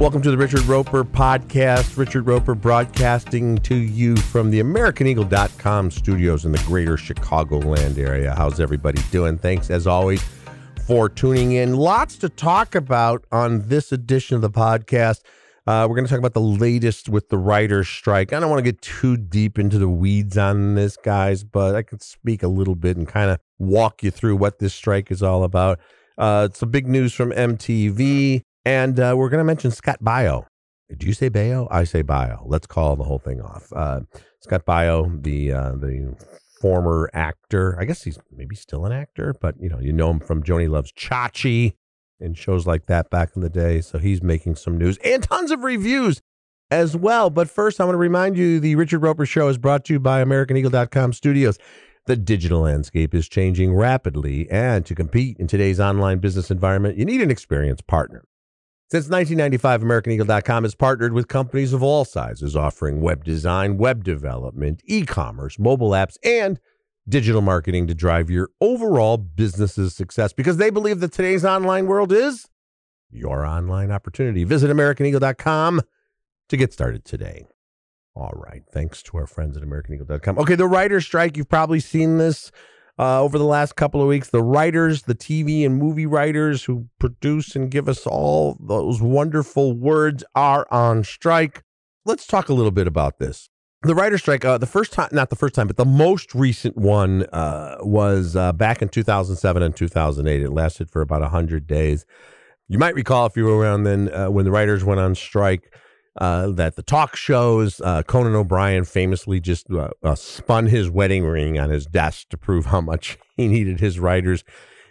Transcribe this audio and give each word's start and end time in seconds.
Welcome 0.00 0.22
to 0.22 0.30
the 0.30 0.38
Richard 0.38 0.62
Roeper 0.62 1.04
podcast. 1.04 1.98
Richard 1.98 2.26
Roeper 2.26 2.54
broadcasting 2.54 3.58
to 3.58 3.74
you 3.74 4.16
from 4.16 4.50
the 4.50 4.58
AmericanEagle.com 4.60 5.90
studios 5.90 6.46
in 6.46 6.52
the 6.52 6.62
greater 6.66 6.96
Chicagoland 6.96 7.98
area. 7.98 8.34
How's 8.34 8.60
everybody 8.60 9.02
doing? 9.10 9.36
Thanks, 9.36 9.68
as 9.68 9.86
always, 9.86 10.24
for 10.86 11.10
tuning 11.10 11.52
in. 11.52 11.76
Lots 11.76 12.16
to 12.16 12.30
talk 12.30 12.74
about 12.74 13.26
on 13.30 13.68
this 13.68 13.92
edition 13.92 14.36
of 14.36 14.40
the 14.40 14.48
podcast. 14.48 15.20
Uh, 15.66 15.86
we're 15.86 15.96
going 15.96 16.06
to 16.06 16.10
talk 16.10 16.18
about 16.18 16.32
the 16.32 16.40
latest 16.40 17.10
with 17.10 17.28
the 17.28 17.36
writer's 17.36 17.86
strike. 17.86 18.32
I 18.32 18.40
don't 18.40 18.48
want 18.48 18.60
to 18.60 18.72
get 18.72 18.80
too 18.80 19.18
deep 19.18 19.58
into 19.58 19.78
the 19.78 19.90
weeds 19.90 20.38
on 20.38 20.76
this, 20.76 20.96
guys, 20.96 21.44
but 21.44 21.76
I 21.76 21.82
can 21.82 22.00
speak 22.00 22.42
a 22.42 22.48
little 22.48 22.74
bit 22.74 22.96
and 22.96 23.06
kind 23.06 23.30
of 23.30 23.38
walk 23.58 24.02
you 24.02 24.10
through 24.10 24.36
what 24.36 24.60
this 24.60 24.72
strike 24.72 25.10
is 25.10 25.22
all 25.22 25.44
about. 25.44 25.78
Uh, 26.16 26.48
it's 26.48 26.60
some 26.60 26.70
big 26.70 26.86
news 26.86 27.12
from 27.12 27.32
MTV. 27.32 28.44
And 28.64 28.98
uh, 29.00 29.14
we're 29.16 29.30
going 29.30 29.38
to 29.38 29.44
mention 29.44 29.70
Scott 29.70 29.98
Baio. 30.02 30.46
Do 30.96 31.06
you 31.06 31.12
say 31.12 31.30
Baio? 31.30 31.68
I 31.70 31.84
say 31.84 32.02
Bio. 32.02 32.42
Let's 32.46 32.66
call 32.66 32.96
the 32.96 33.04
whole 33.04 33.18
thing 33.18 33.40
off. 33.40 33.72
Uh, 33.74 34.00
Scott 34.40 34.66
Baio, 34.66 35.22
the 35.22 35.52
uh, 35.52 35.70
the 35.72 36.16
former 36.60 37.08
actor. 37.14 37.76
I 37.78 37.84
guess 37.84 38.02
he's 38.02 38.18
maybe 38.30 38.56
still 38.56 38.84
an 38.84 38.92
actor, 38.92 39.34
but 39.40 39.54
you 39.60 39.68
know 39.68 39.78
you 39.78 39.92
know 39.92 40.10
him 40.10 40.20
from 40.20 40.42
Joanie 40.42 40.68
Loves 40.68 40.92
Chachi 40.92 41.74
and 42.20 42.36
shows 42.36 42.66
like 42.66 42.86
that 42.86 43.08
back 43.08 43.30
in 43.36 43.42
the 43.42 43.48
day. 43.48 43.80
So 43.80 43.98
he's 43.98 44.22
making 44.22 44.56
some 44.56 44.76
news 44.76 44.98
and 45.04 45.22
tons 45.22 45.50
of 45.50 45.62
reviews 45.62 46.20
as 46.70 46.96
well. 46.96 47.30
But 47.30 47.48
first, 47.48 47.80
I 47.80 47.84
want 47.84 47.94
to 47.94 47.98
remind 47.98 48.36
you 48.36 48.60
the 48.60 48.74
Richard 48.74 49.00
Roeper 49.00 49.26
Show 49.26 49.48
is 49.48 49.58
brought 49.58 49.84
to 49.86 49.94
you 49.94 50.00
by 50.00 50.22
AmericanEagle.com 50.22 51.12
Studios. 51.12 51.58
The 52.06 52.16
digital 52.16 52.62
landscape 52.62 53.14
is 53.14 53.28
changing 53.28 53.74
rapidly, 53.74 54.50
and 54.50 54.84
to 54.86 54.94
compete 54.94 55.36
in 55.38 55.46
today's 55.46 55.78
online 55.78 56.18
business 56.18 56.50
environment, 56.50 56.96
you 56.96 57.04
need 57.04 57.20
an 57.20 57.30
experienced 57.30 57.86
partner. 57.86 58.24
Since 58.90 59.08
1995, 59.08 59.82
AmericanEagle.com 59.82 60.64
has 60.64 60.74
partnered 60.74 61.12
with 61.12 61.28
companies 61.28 61.72
of 61.72 61.80
all 61.80 62.04
sizes 62.04 62.56
offering 62.56 63.00
web 63.00 63.22
design, 63.22 63.78
web 63.78 64.02
development, 64.02 64.82
e 64.84 65.06
commerce, 65.06 65.60
mobile 65.60 65.90
apps, 65.90 66.16
and 66.24 66.58
digital 67.08 67.40
marketing 67.40 67.86
to 67.86 67.94
drive 67.94 68.30
your 68.30 68.50
overall 68.60 69.16
business's 69.16 69.94
success 69.94 70.32
because 70.32 70.56
they 70.56 70.70
believe 70.70 70.98
that 70.98 71.12
today's 71.12 71.44
online 71.44 71.86
world 71.86 72.10
is 72.10 72.48
your 73.12 73.46
online 73.46 73.92
opportunity. 73.92 74.42
Visit 74.42 74.70
AmericanEagle.com 74.70 75.82
to 76.48 76.56
get 76.56 76.72
started 76.72 77.04
today. 77.04 77.46
All 78.16 78.32
right. 78.34 78.62
Thanks 78.72 79.04
to 79.04 79.18
our 79.18 79.26
friends 79.28 79.56
at 79.56 79.62
AmericanEagle.com. 79.62 80.36
Okay, 80.36 80.56
the 80.56 80.66
writer's 80.66 81.06
strike, 81.06 81.36
you've 81.36 81.48
probably 81.48 81.78
seen 81.78 82.18
this 82.18 82.50
uh, 83.00 83.22
over 83.22 83.38
the 83.38 83.44
last 83.44 83.76
couple 83.76 84.02
of 84.02 84.08
weeks. 84.08 84.28
The 84.28 84.42
writers, 84.42 85.02
the 85.02 85.14
TV 85.14 85.64
and 85.64 85.76
movie 85.78 86.04
writers 86.04 86.64
who 86.64 86.86
produce 86.98 87.56
and 87.56 87.70
give 87.70 87.88
us 87.88 88.06
all 88.06 88.58
those 88.60 89.00
wonderful 89.00 89.72
words 89.72 90.22
are 90.34 90.66
on 90.70 91.02
strike. 91.04 91.62
Let's 92.04 92.26
talk 92.26 92.50
a 92.50 92.52
little 92.52 92.70
bit 92.70 92.86
about 92.86 93.18
this. 93.18 93.48
The 93.82 93.94
writer 93.94 94.18
strike, 94.18 94.44
uh, 94.44 94.58
the 94.58 94.66
first 94.66 94.92
time, 94.92 95.08
not 95.12 95.30
the 95.30 95.36
first 95.36 95.54
time, 95.54 95.66
but 95.66 95.78
the 95.78 95.86
most 95.86 96.34
recent 96.34 96.76
one 96.76 97.22
uh, 97.32 97.78
was 97.80 98.36
uh, 98.36 98.52
back 98.52 98.82
in 98.82 98.90
2007 98.90 99.62
and 99.62 99.74
2008. 99.74 100.42
It 100.42 100.50
lasted 100.50 100.90
for 100.90 101.00
about 101.00 101.22
100 101.22 101.66
days. 101.66 102.04
You 102.68 102.78
might 102.78 102.94
recall 102.94 103.24
if 103.24 103.34
you 103.34 103.46
were 103.46 103.56
around 103.56 103.84
then 103.84 104.12
uh, 104.12 104.30
when 104.30 104.44
the 104.44 104.50
writers 104.50 104.84
went 104.84 105.00
on 105.00 105.14
strike 105.14 105.74
uh, 106.16 106.50
that 106.50 106.76
the 106.76 106.82
talk 106.82 107.16
shows, 107.16 107.80
uh, 107.80 108.02
Conan 108.02 108.34
O'Brien 108.34 108.84
famously 108.84 109.40
just 109.40 109.70
uh, 109.70 109.90
uh, 110.02 110.14
spun 110.14 110.66
his 110.66 110.90
wedding 110.90 111.24
ring 111.24 111.58
on 111.58 111.70
his 111.70 111.86
desk 111.86 112.28
to 112.30 112.36
prove 112.36 112.66
how 112.66 112.80
much 112.80 113.18
he 113.36 113.48
needed 113.48 113.80
his 113.80 113.98
writers. 113.98 114.44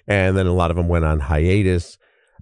And 0.08 0.36
then 0.36 0.48
a 0.48 0.54
lot 0.54 0.72
of 0.72 0.78
them 0.78 0.88
went 0.88 1.06
on 1.06 1.20
hiatus. 1.20 1.98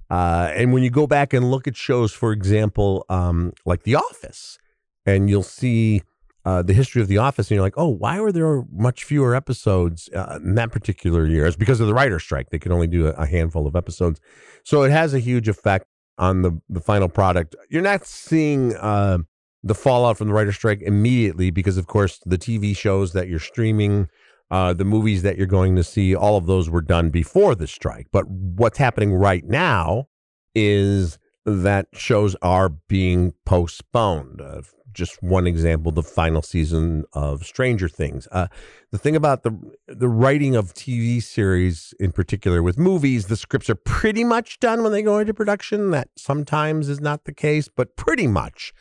Uh, 0.10 0.52
and 0.56 0.72
when 0.72 0.84
you 0.84 0.90
go 0.90 1.06
back 1.06 1.34
and 1.34 1.52
look 1.52 1.68
at 1.68 1.76
shows, 1.76 2.14
for 2.14 2.32
example, 2.32 3.06
um, 3.10 3.52
like 3.66 3.84
The 3.84 3.96
Office, 3.96 4.58
and 5.06 5.30
you'll 5.30 5.44
see 5.44 6.02
uh, 6.46 6.62
the 6.62 6.72
history 6.72 7.02
of 7.02 7.10
The 7.10 7.18
Office, 7.18 7.52
and 7.52 7.56
you're 7.56 7.64
like, 7.64 7.78
oh, 7.78 7.90
why 7.90 8.22
were 8.22 8.32
there 8.32 8.64
much 8.72 9.04
fewer 9.04 9.36
episodes 9.36 10.08
in 10.08 10.56
that 10.56 10.72
particular 10.72 11.26
year? 11.26 11.46
It's 11.46 11.58
because 11.58 11.82
of 11.82 11.88
the 11.88 11.94
writer 11.94 12.20
strike. 12.20 12.52
They 12.52 12.60
could 12.60 12.72
only 12.72 12.88
do 12.88 13.08
a, 13.08 13.12
a 13.12 13.26
handful 13.26 13.68
of 13.68 13.76
episodes. 13.76 14.22
So 14.64 14.84
it 14.84 14.92
has 14.92 15.14
a 15.14 15.20
huge 15.20 15.50
effect 15.50 15.88
on 16.18 16.42
the 16.42 16.60
the 16.70 16.82
final 16.82 17.10
product. 17.10 17.56
You're 17.70 17.82
not 17.82 18.06
seeing 18.06 18.76
uh, 18.76 19.20
the 19.64 19.76
fallout 19.76 20.18
from 20.18 20.28
the 20.28 20.34
writer 20.34 20.52
strike 20.52 20.82
immediately 20.82 21.52
because, 21.52 21.78
of 21.78 21.88
course, 21.88 22.20
the 22.26 22.38
TV 22.38 22.76
shows 22.76 23.14
that 23.14 23.28
you're 23.28 23.40
streaming, 23.40 24.10
uh, 24.52 24.74
the 24.74 24.86
movies 24.86 25.24
that 25.24 25.38
you're 25.38 25.48
going 25.48 25.76
to 25.76 25.84
see, 25.84 26.16
all 26.16 26.38
of 26.38 26.46
those 26.46 26.70
were 26.70 26.82
done 26.82 27.10
before 27.10 27.56
the 27.56 27.68
strike. 27.68 28.08
But 28.12 28.28
what's 28.30 28.78
happening 28.78 29.14
right 29.14 29.46
now 29.46 30.08
is 30.56 31.20
that 31.48 31.88
shows 31.94 32.36
are 32.42 32.68
being 32.68 33.34
postponed. 33.46 34.42
Uh, 34.42 34.62
just 34.92 35.24
one 35.24 35.48
example, 35.48 35.92
the 35.94 36.04
final 36.04 36.42
season 36.42 37.06
of 37.14 37.46
Stranger 37.46 37.88
Things. 37.88 38.28
Uh, 38.32 38.48
the 38.92 38.98
thing 38.98 39.16
about 39.16 39.44
the 39.44 39.58
the 39.88 40.10
writing 40.10 40.56
of 40.56 40.74
TV 40.74 41.24
series, 41.24 41.94
in 42.00 42.12
particular 42.12 42.62
with 42.62 42.78
movies, 42.78 43.28
the 43.28 43.38
scripts 43.38 43.70
are 43.70 43.76
pretty 43.76 44.26
much 44.26 44.60
done 44.60 44.84
when 44.84 44.92
they 44.92 45.02
go 45.02 45.20
into 45.20 45.34
production. 45.34 45.92
That 45.92 46.10
sometimes 46.18 46.90
is 46.90 47.00
not 47.00 47.24
the 47.24 47.34
case, 47.34 47.70
but 47.74 47.96
pretty 47.96 48.28
much 48.28 48.74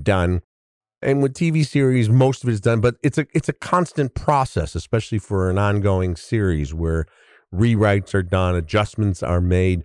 done. 0.00 0.40
And 1.02 1.22
with 1.22 1.34
TV 1.34 1.66
series, 1.66 2.08
most 2.08 2.42
of 2.42 2.48
it 2.48 2.52
is 2.52 2.60
done, 2.62 2.80
but 2.80 2.94
it's 3.02 3.18
a 3.18 3.26
it's 3.34 3.50
a 3.50 3.52
constant 3.52 4.14
process, 4.14 4.74
especially 4.74 5.18
for 5.18 5.50
an 5.50 5.58
ongoing 5.58 6.16
series 6.16 6.72
where 6.72 7.04
rewrites 7.52 8.14
are 8.14 8.22
done, 8.22 8.54
adjustments 8.54 9.22
are 9.22 9.40
made. 9.42 9.84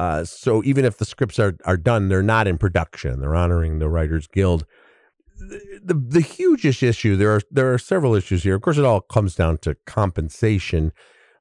Uh, 0.00 0.24
so 0.24 0.62
even 0.64 0.84
if 0.84 0.98
the 0.98 1.04
scripts 1.04 1.38
are, 1.38 1.56
are 1.64 1.76
done, 1.76 2.08
they're 2.08 2.22
not 2.22 2.46
in 2.46 2.56
production. 2.56 3.20
They're 3.20 3.34
honoring 3.34 3.78
the 3.78 3.88
Writers 3.88 4.26
Guild 4.26 4.64
the 5.40 5.94
the 5.94 6.20
hugest 6.20 6.82
issue 6.82 7.16
there 7.16 7.30
are 7.30 7.40
there 7.50 7.72
are 7.72 7.78
several 7.78 8.14
issues 8.14 8.42
here. 8.42 8.54
Of 8.54 8.62
course, 8.62 8.78
it 8.78 8.84
all 8.84 9.00
comes 9.00 9.34
down 9.34 9.58
to 9.58 9.76
compensation, 9.86 10.92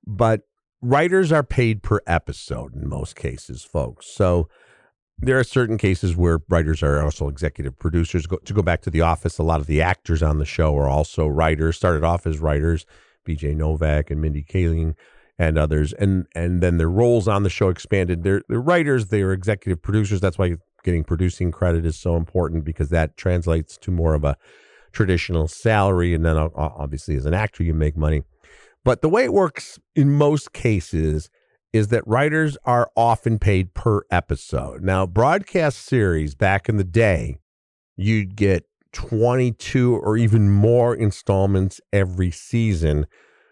but 0.06 0.42
writers 0.82 1.32
are 1.32 1.44
paid 1.44 1.84
per 1.84 2.00
episode 2.08 2.76
in 2.76 2.88
most 2.88 3.16
cases, 3.16 3.64
folks. 3.64 4.08
So 4.08 4.48
there 5.18 5.38
are 5.38 5.44
certain 5.44 5.78
cases 5.78 6.16
where 6.16 6.40
writers 6.48 6.82
are 6.82 7.04
also 7.04 7.28
executive 7.28 7.78
producers. 7.78 8.26
Go, 8.26 8.38
to 8.38 8.54
go 8.54 8.62
back 8.62 8.82
to 8.84 8.90
The 8.90 9.02
Office, 9.02 9.38
a 9.38 9.44
lot 9.44 9.60
of 9.60 9.68
the 9.68 9.82
actors 9.82 10.24
on 10.24 10.40
the 10.40 10.46
show 10.46 10.78
are 10.78 10.88
also 10.88 11.28
writers. 11.28 11.76
Started 11.76 12.04
off 12.06 12.26
as 12.26 12.40
writers, 12.40 12.86
B.J. 13.26 13.56
Novak 13.56 14.10
and 14.10 14.22
Mindy 14.22 14.44
Kaling 14.44 14.96
and 15.40 15.58
others, 15.58 15.94
and 15.94 16.28
and 16.36 16.62
then 16.62 16.78
their 16.78 16.90
roles 16.90 17.28
on 17.28 17.44
the 17.44 17.50
show 17.50 17.70
expanded. 17.70 18.24
They're 18.24 18.44
they're 18.50 18.62
writers. 18.62 19.08
They 19.08 19.22
are 19.22 19.32
executive 19.32 19.82
producers. 19.82 20.20
That's 20.20 20.38
why 20.38 20.58
getting 20.84 21.04
producing 21.04 21.52
credit 21.52 21.86
is 21.86 21.98
so 21.98 22.16
important 22.16 22.66
because 22.66 22.90
that 22.90 23.18
translates 23.18 23.78
to 23.78 23.92
more 23.92 24.14
of 24.14 24.24
a 24.24 24.38
traditional 24.92 25.48
salary. 25.48 26.14
And 26.14 26.26
then 26.26 26.38
obviously, 26.38 27.16
as 27.16 27.26
an 27.26 27.34
actor, 27.34 27.64
you 27.64 27.74
make 27.74 27.98
money. 27.98 28.24
But 28.84 29.02
the 29.02 29.10
way 29.10 29.24
it 29.24 29.34
works 29.34 29.80
in 29.96 30.12
most 30.12 30.54
cases 30.54 31.30
is 31.72 31.90
that 31.90 32.06
writers 32.08 32.58
are 32.66 32.90
often 32.96 33.40
paid 33.40 33.74
per 33.74 34.02
episode. 34.10 34.84
Now, 34.84 35.06
broadcast 35.06 35.86
series 35.86 36.34
back 36.34 36.68
in 36.68 36.78
the 36.78 36.84
day, 36.84 37.38
you'd 37.96 38.36
get 38.36 38.66
22 38.94 39.96
or 39.96 40.18
even 40.18 40.50
more 40.50 40.96
installments 40.96 41.80
every 41.94 42.32
season. 42.32 43.06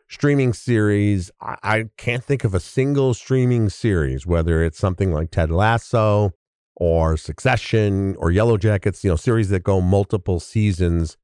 Streaming 0.10 0.54
series, 0.54 1.32
I, 1.42 1.58
I 1.64 1.86
can't 1.98 2.24
think 2.24 2.44
of 2.44 2.54
a 2.54 2.60
single 2.60 3.14
streaming 3.14 3.70
series, 3.70 4.26
whether 4.26 4.64
it's 4.64 4.80
something 4.80 5.12
like 5.12 5.32
Ted 5.32 5.52
Lasso 5.52 6.32
or 6.76 7.18
Succession 7.18 8.16
or 8.18 8.32
Yellow 8.32 8.58
Jackets, 8.58 9.04
you 9.04 9.10
know, 9.10 9.18
series 9.18 9.50
that 9.50 9.64
go 9.64 9.82
multiple 9.82 10.40
seasons, 10.40 11.18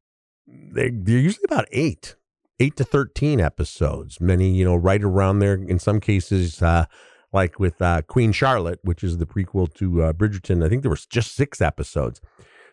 they, 0.47 0.89
they're 0.89 1.19
usually 1.19 1.45
about 1.45 1.65
eight, 1.71 2.15
eight 2.59 2.75
to 2.75 2.83
13 2.83 3.39
episodes. 3.39 4.19
Many, 4.19 4.53
you 4.53 4.65
know, 4.65 4.75
right 4.75 5.01
around 5.01 5.39
there. 5.39 5.53
In 5.53 5.79
some 5.79 5.99
cases, 5.99 6.61
uh, 6.61 6.85
like 7.31 7.59
with 7.59 7.81
uh, 7.81 8.01
Queen 8.01 8.31
Charlotte, 8.31 8.79
which 8.83 9.03
is 9.03 9.17
the 9.17 9.25
prequel 9.25 9.73
to 9.75 10.03
uh, 10.03 10.13
Bridgerton, 10.13 10.65
I 10.65 10.69
think 10.69 10.81
there 10.81 10.91
was 10.91 11.05
just 11.05 11.35
six 11.35 11.61
episodes. 11.61 12.19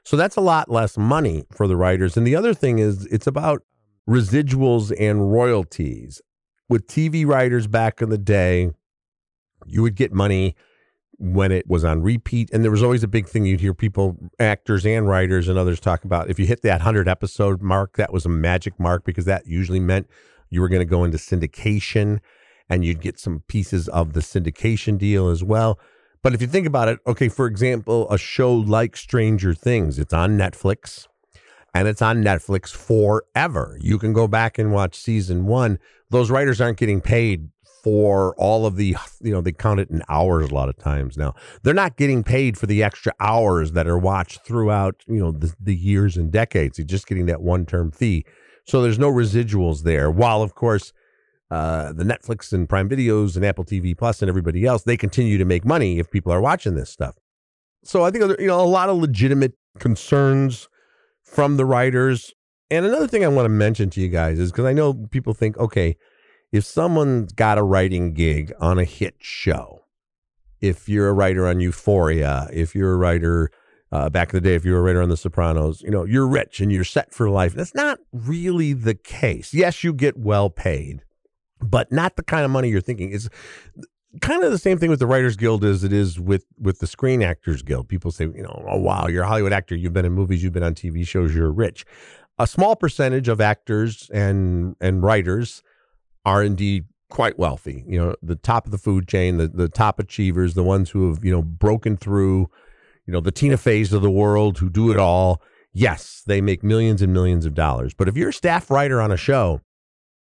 So 0.04 0.16
that's 0.16 0.36
a 0.36 0.40
lot 0.40 0.70
less 0.70 0.96
money 0.96 1.44
for 1.52 1.66
the 1.68 1.76
writers. 1.76 2.16
And 2.16 2.26
the 2.26 2.34
other 2.34 2.54
thing 2.54 2.78
is, 2.78 3.06
it's 3.06 3.26
about 3.26 3.62
residuals 4.10 4.92
and 4.98 5.30
royalties. 5.30 6.20
With 6.68 6.88
TV 6.88 7.24
writers 7.24 7.68
back 7.68 8.02
in 8.02 8.10
the 8.10 8.18
day, 8.18 8.72
you 9.66 9.82
would 9.82 9.94
get 9.94 10.12
money 10.12 10.56
when 11.18 11.52
it 11.52 11.68
was 11.68 11.84
on 11.84 12.02
repeat. 12.02 12.50
And 12.52 12.64
there 12.64 12.72
was 12.72 12.82
always 12.82 13.04
a 13.04 13.08
big 13.08 13.28
thing 13.28 13.44
you'd 13.44 13.60
hear 13.60 13.74
people, 13.74 14.16
actors 14.40 14.84
and 14.84 15.06
writers 15.06 15.46
and 15.46 15.56
others 15.56 15.78
talk 15.78 16.02
about. 16.04 16.28
If 16.28 16.40
you 16.40 16.46
hit 16.46 16.62
that 16.62 16.80
100 16.80 17.08
episode 17.08 17.62
mark, 17.62 17.96
that 17.98 18.12
was 18.12 18.26
a 18.26 18.30
magic 18.30 18.80
mark 18.80 19.04
because 19.04 19.26
that 19.26 19.46
usually 19.46 19.80
meant 19.80 20.08
you 20.48 20.60
were 20.60 20.68
going 20.68 20.80
to 20.80 20.86
go 20.86 21.04
into 21.04 21.18
syndication 21.18 22.18
and 22.68 22.84
you'd 22.84 23.00
get 23.00 23.20
some 23.20 23.44
pieces 23.46 23.88
of 23.88 24.14
the 24.14 24.20
syndication 24.20 24.98
deal 24.98 25.28
as 25.28 25.44
well. 25.44 25.78
But 26.22 26.34
if 26.34 26.40
you 26.40 26.48
think 26.48 26.66
about 26.66 26.88
it, 26.88 26.98
okay, 27.06 27.28
for 27.28 27.46
example, 27.46 28.10
a 28.10 28.18
show 28.18 28.52
like 28.52 28.96
Stranger 28.96 29.54
Things, 29.54 29.98
it's 30.00 30.12
on 30.12 30.36
Netflix 30.36 31.06
and 31.74 31.88
it's 31.88 32.02
on 32.02 32.22
Netflix 32.22 32.70
forever. 32.74 33.78
You 33.80 33.98
can 33.98 34.12
go 34.12 34.26
back 34.26 34.58
and 34.58 34.72
watch 34.72 34.96
season 34.96 35.46
one. 35.46 35.78
Those 36.10 36.30
writers 36.30 36.60
aren't 36.60 36.78
getting 36.78 37.00
paid 37.00 37.48
for 37.82 38.34
all 38.36 38.66
of 38.66 38.76
the 38.76 38.94
you 39.22 39.32
know 39.32 39.40
they 39.40 39.52
count 39.52 39.80
it 39.80 39.88
in 39.90 40.02
hours 40.08 40.50
a 40.50 40.54
lot 40.54 40.68
of 40.68 40.76
times 40.76 41.16
now. 41.16 41.34
They're 41.62 41.74
not 41.74 41.96
getting 41.96 42.22
paid 42.22 42.58
for 42.58 42.66
the 42.66 42.82
extra 42.82 43.12
hours 43.20 43.72
that 43.72 43.86
are 43.86 43.98
watched 43.98 44.44
throughout 44.44 45.02
you 45.06 45.18
know 45.18 45.32
the, 45.32 45.54
the 45.60 45.74
years 45.74 46.16
and 46.16 46.30
decades. 46.30 46.76
They're 46.76 46.86
just 46.86 47.06
getting 47.06 47.26
that 47.26 47.40
one 47.40 47.66
term 47.66 47.90
fee. 47.90 48.24
So 48.66 48.82
there's 48.82 48.98
no 48.98 49.10
residuals 49.10 49.82
there. 49.82 50.10
While 50.10 50.42
of 50.42 50.54
course 50.54 50.92
uh, 51.50 51.92
the 51.92 52.04
netflix 52.04 52.52
and 52.52 52.68
prime 52.68 52.88
videos 52.88 53.34
and 53.34 53.44
apple 53.44 53.64
tv 53.64 53.96
plus 53.98 54.22
and 54.22 54.28
everybody 54.28 54.64
else 54.64 54.84
they 54.84 54.96
continue 54.96 55.36
to 55.36 55.44
make 55.44 55.64
money 55.64 55.98
if 55.98 56.08
people 56.08 56.32
are 56.32 56.40
watching 56.40 56.74
this 56.74 56.90
stuff. 56.90 57.16
So 57.82 58.04
i 58.04 58.10
think 58.10 58.38
you 58.38 58.46
know 58.46 58.60
a 58.60 58.62
lot 58.62 58.88
of 58.88 58.98
legitimate 58.98 59.54
concerns 59.78 60.68
from 61.30 61.56
the 61.56 61.64
writers 61.64 62.32
and 62.70 62.84
another 62.84 63.06
thing 63.06 63.24
i 63.24 63.28
want 63.28 63.44
to 63.44 63.50
mention 63.50 63.90
to 63.90 64.00
you 64.00 64.08
guys 64.08 64.38
is 64.38 64.50
because 64.50 64.64
i 64.64 64.72
know 64.72 64.94
people 65.10 65.34
think 65.34 65.56
okay 65.58 65.96
if 66.52 66.64
someone's 66.64 67.32
got 67.32 67.58
a 67.58 67.62
writing 67.62 68.12
gig 68.12 68.52
on 68.60 68.78
a 68.78 68.84
hit 68.84 69.14
show, 69.20 69.84
if 70.60 70.88
you're 70.88 71.08
a 71.08 71.12
writer 71.12 71.46
on 71.46 71.60
Euphoria, 71.60 72.48
if 72.52 72.74
you're 72.74 72.92
a 72.92 72.96
writer 72.96 73.50
uh, 73.92 74.10
back 74.10 74.32
in 74.32 74.36
the 74.36 74.48
day, 74.48 74.54
if 74.54 74.64
you 74.64 74.72
were 74.72 74.78
a 74.78 74.82
writer 74.82 75.02
on 75.02 75.08
The 75.08 75.16
Sopranos, 75.16 75.80
you 75.82 75.90
know, 75.90 76.04
you're 76.04 76.26
rich 76.26 76.60
and 76.60 76.72
you're 76.72 76.84
set 76.84 77.14
for 77.14 77.30
life. 77.30 77.54
That's 77.54 77.74
not 77.74 77.98
really 78.12 78.72
the 78.72 78.94
case. 78.94 79.54
Yes, 79.54 79.82
you 79.84 79.92
get 79.92 80.16
well 80.16 80.50
paid, 80.50 81.02
but 81.60 81.90
not 81.92 82.16
the 82.16 82.22
kind 82.22 82.44
of 82.44 82.50
money 82.50 82.68
you're 82.68 82.80
thinking. 82.80 83.12
It's 83.12 83.28
kind 84.20 84.42
of 84.42 84.50
the 84.50 84.58
same 84.58 84.78
thing 84.78 84.90
with 84.90 84.98
the 84.98 85.06
Writers 85.06 85.36
Guild 85.36 85.64
as 85.64 85.84
it 85.84 85.92
is 85.92 86.18
with 86.18 86.44
with 86.58 86.80
the 86.80 86.86
Screen 86.86 87.22
Actors 87.22 87.62
Guild. 87.62 87.88
People 87.88 88.10
say, 88.10 88.24
you 88.24 88.42
know, 88.42 88.64
oh 88.68 88.78
wow, 88.78 89.06
you're 89.06 89.22
a 89.22 89.28
Hollywood 89.28 89.52
actor, 89.52 89.76
you've 89.76 89.92
been 89.92 90.04
in 90.04 90.12
movies, 90.12 90.42
you've 90.42 90.52
been 90.52 90.62
on 90.62 90.74
TV 90.74 91.06
shows, 91.06 91.34
you're 91.34 91.52
rich. 91.52 91.84
A 92.38 92.46
small 92.46 92.74
percentage 92.74 93.28
of 93.28 93.40
actors 93.40 94.10
and 94.12 94.74
and 94.80 95.02
writers 95.02 95.62
are 96.24 96.42
indeed 96.42 96.86
quite 97.10 97.38
wealthy. 97.38 97.84
You 97.86 97.98
know, 97.98 98.14
the 98.22 98.36
top 98.36 98.64
of 98.64 98.72
the 98.72 98.78
food 98.78 99.06
chain, 99.06 99.36
the, 99.36 99.48
the 99.48 99.68
top 99.68 99.98
achievers, 99.98 100.54
the 100.54 100.62
ones 100.62 100.90
who 100.90 101.08
have, 101.08 101.24
you 101.24 101.30
know, 101.30 101.42
broken 101.42 101.96
through, 101.96 102.48
you 103.06 103.12
know, 103.12 103.20
the 103.20 103.32
Tina 103.32 103.56
Feys 103.56 103.92
of 103.92 104.00
the 104.00 104.10
world 104.10 104.58
who 104.58 104.70
do 104.70 104.90
it 104.90 104.98
all. 104.98 105.42
Yes, 105.72 106.22
they 106.26 106.40
make 106.40 106.64
millions 106.64 107.02
and 107.02 107.12
millions 107.12 107.46
of 107.46 107.54
dollars. 107.54 107.94
But 107.94 108.08
if 108.08 108.16
you're 108.16 108.30
a 108.30 108.32
staff 108.32 108.70
writer 108.70 109.00
on 109.00 109.12
a 109.12 109.16
show 109.16 109.60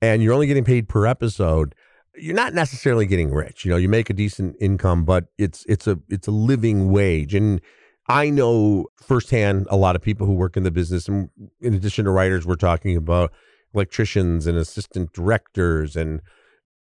and 0.01 0.23
you're 0.23 0.33
only 0.33 0.47
getting 0.47 0.65
paid 0.65 0.89
per 0.89 1.05
episode, 1.05 1.75
you're 2.15 2.35
not 2.35 2.53
necessarily 2.53 3.05
getting 3.05 3.31
rich. 3.31 3.65
You 3.65 3.71
know, 3.71 3.77
you 3.77 3.89
make 3.89 4.09
a 4.09 4.13
decent 4.13 4.55
income, 4.59 5.05
but 5.05 5.25
it's 5.37 5.65
it's 5.67 5.87
a 5.87 5.99
it's 6.09 6.27
a 6.27 6.31
living 6.31 6.91
wage. 6.91 7.33
And 7.33 7.61
I 8.07 8.29
know 8.29 8.87
firsthand 9.01 9.67
a 9.69 9.77
lot 9.77 9.95
of 9.95 10.01
people 10.01 10.27
who 10.27 10.33
work 10.33 10.57
in 10.57 10.63
the 10.63 10.71
business, 10.71 11.07
and 11.07 11.29
in 11.61 11.73
addition 11.73 12.05
to 12.05 12.11
writers, 12.11 12.45
we're 12.45 12.55
talking 12.55 12.97
about 12.97 13.31
electricians 13.73 14.47
and 14.47 14.57
assistant 14.57 15.13
directors 15.13 15.95
and 15.95 16.21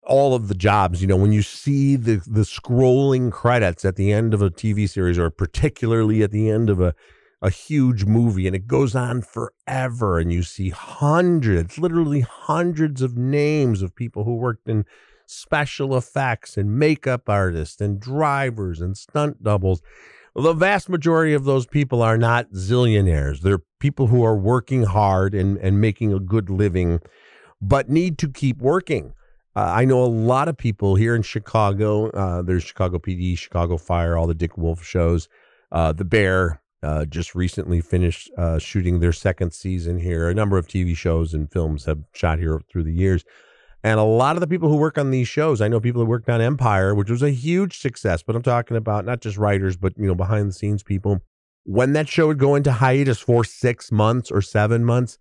all 0.04 0.33
of 0.33 0.48
the 0.48 0.56
jobs 0.56 1.01
you 1.01 1.07
know 1.07 1.18
when 1.18 1.33
you 1.33 1.42
see 1.42 1.95
the 1.95 2.21
the 2.25 2.42
scrolling 2.42 3.31
credits 3.31 3.83
at 3.83 3.98
the 3.98 4.12
end 4.13 4.33
of 4.33 4.42
a 4.42 4.50
TV 4.50 4.89
series 4.89 5.19
or 5.19 5.30
particularly 5.30 6.24
at 6.24 6.31
the 6.31 6.50
end 6.50 6.69
of 6.69 6.80
a 6.80 6.95
a 7.42 7.50
huge 7.50 8.06
movie 8.06 8.48
and 8.48 8.56
it 8.56 8.66
goes 8.66 8.95
on 8.95 9.21
forever 9.21 10.18
and 10.18 10.31
you 10.31 10.42
see 10.42 10.69
hundreds 10.69 11.77
literally 11.77 12.21
hundreds 12.21 13.01
of 13.01 13.18
names 13.18 13.81
of 13.81 13.95
people 13.95 14.24
who 14.24 14.36
worked 14.36 14.68
in 14.68 14.86
special 15.30 15.96
effects 15.96 16.58
and 16.58 16.78
makeup 16.78 17.30
artists 17.30 17.80
and 17.80 18.00
drivers 18.00 18.81
and 18.81 18.98
stunt 18.98 19.44
doubles 19.44 19.81
the 20.36 20.54
vast 20.54 20.90
majority 20.90 21.34
of 21.34 21.44
those 21.44 21.66
people 21.66 22.02
are 22.02 22.18
not 22.18 22.52
zillionaires. 22.52 23.42
They're 23.42 23.62
people 23.80 24.08
who 24.08 24.24
are 24.24 24.36
working 24.36 24.84
hard 24.84 25.34
and, 25.34 25.58
and 25.58 25.81
making 25.81 26.14
a 26.14 26.20
good 26.20 26.50
living, 26.50 27.00
but 27.62 27.90
need 27.90 28.18
to 28.20 28.30
keep 28.30 28.62
working. 28.62 29.14
Uh, 29.56 29.74
I 29.76 29.86
know 29.86 30.04
a 30.04 30.06
lot 30.06 30.48
of 30.48 30.58
people 30.58 30.96
here 30.96 31.16
in 31.16 31.24
Chicago. 31.24 32.10
Uh, 32.12 32.42
there's 32.42 32.64
Chicago 32.64 33.00
PD, 33.00 33.38
Chicago 33.38 33.78
Fire, 33.78 34.18
all 34.18 34.28
the 34.28 34.36
Dick 34.36 34.58
Wolf 34.58 34.84
shows. 34.84 35.28
Uh, 35.72 35.92
the 35.92 36.06
Bear 36.06 36.62
uh, 36.84 37.06
just 37.06 37.36
recently 37.36 37.81
finished 37.81 38.31
uh, 38.38 38.60
shooting 38.60 39.00
their 39.00 39.12
second 39.12 39.54
season 39.54 40.00
here. 40.00 40.30
A 40.30 40.34
number 40.34 40.58
of 40.58 40.68
TV 40.68 40.96
shows 40.96 41.34
and 41.34 41.52
films 41.52 41.86
have 41.86 42.00
shot 42.14 42.40
here 42.40 42.62
through 42.72 42.84
the 42.84 42.94
years. 42.94 43.26
And 43.84 44.00
a 44.00 44.04
lot 44.04 44.36
of 44.36 44.42
the 44.42 44.48
people 44.48 44.70
who 44.70 44.76
work 44.76 44.98
on 44.98 45.12
these 45.12 45.28
shows, 45.28 45.62
I 45.62 45.70
know 45.70 45.80
people 45.80 46.02
who 46.02 46.08
worked 46.08 46.30
on 46.30 46.42
Empire, 46.42 46.94
which 46.94 47.10
was 47.10 47.24
a 47.24 47.31
huge 47.31 47.80
success, 47.80 48.22
but 48.22 48.36
I'm 48.36 48.42
talking 48.42 48.76
about 48.76 49.06
not 49.06 49.22
just 49.22 49.38
writers, 49.38 49.78
but 49.78 49.94
you 49.98 50.08
know, 50.08 50.16
behind 50.16 50.50
the 50.50 50.54
scenes 50.54 50.84
people. 50.84 51.22
When 51.64 51.94
that 51.94 52.10
show 52.10 52.28
would 52.28 52.40
go 52.40 52.56
into 52.56 52.74
hiatus 52.74 53.20
for 53.20 53.44
six 53.44 53.92
months 53.92 54.31
or 54.31 54.42
seven 54.42 54.84
months, 54.84 55.18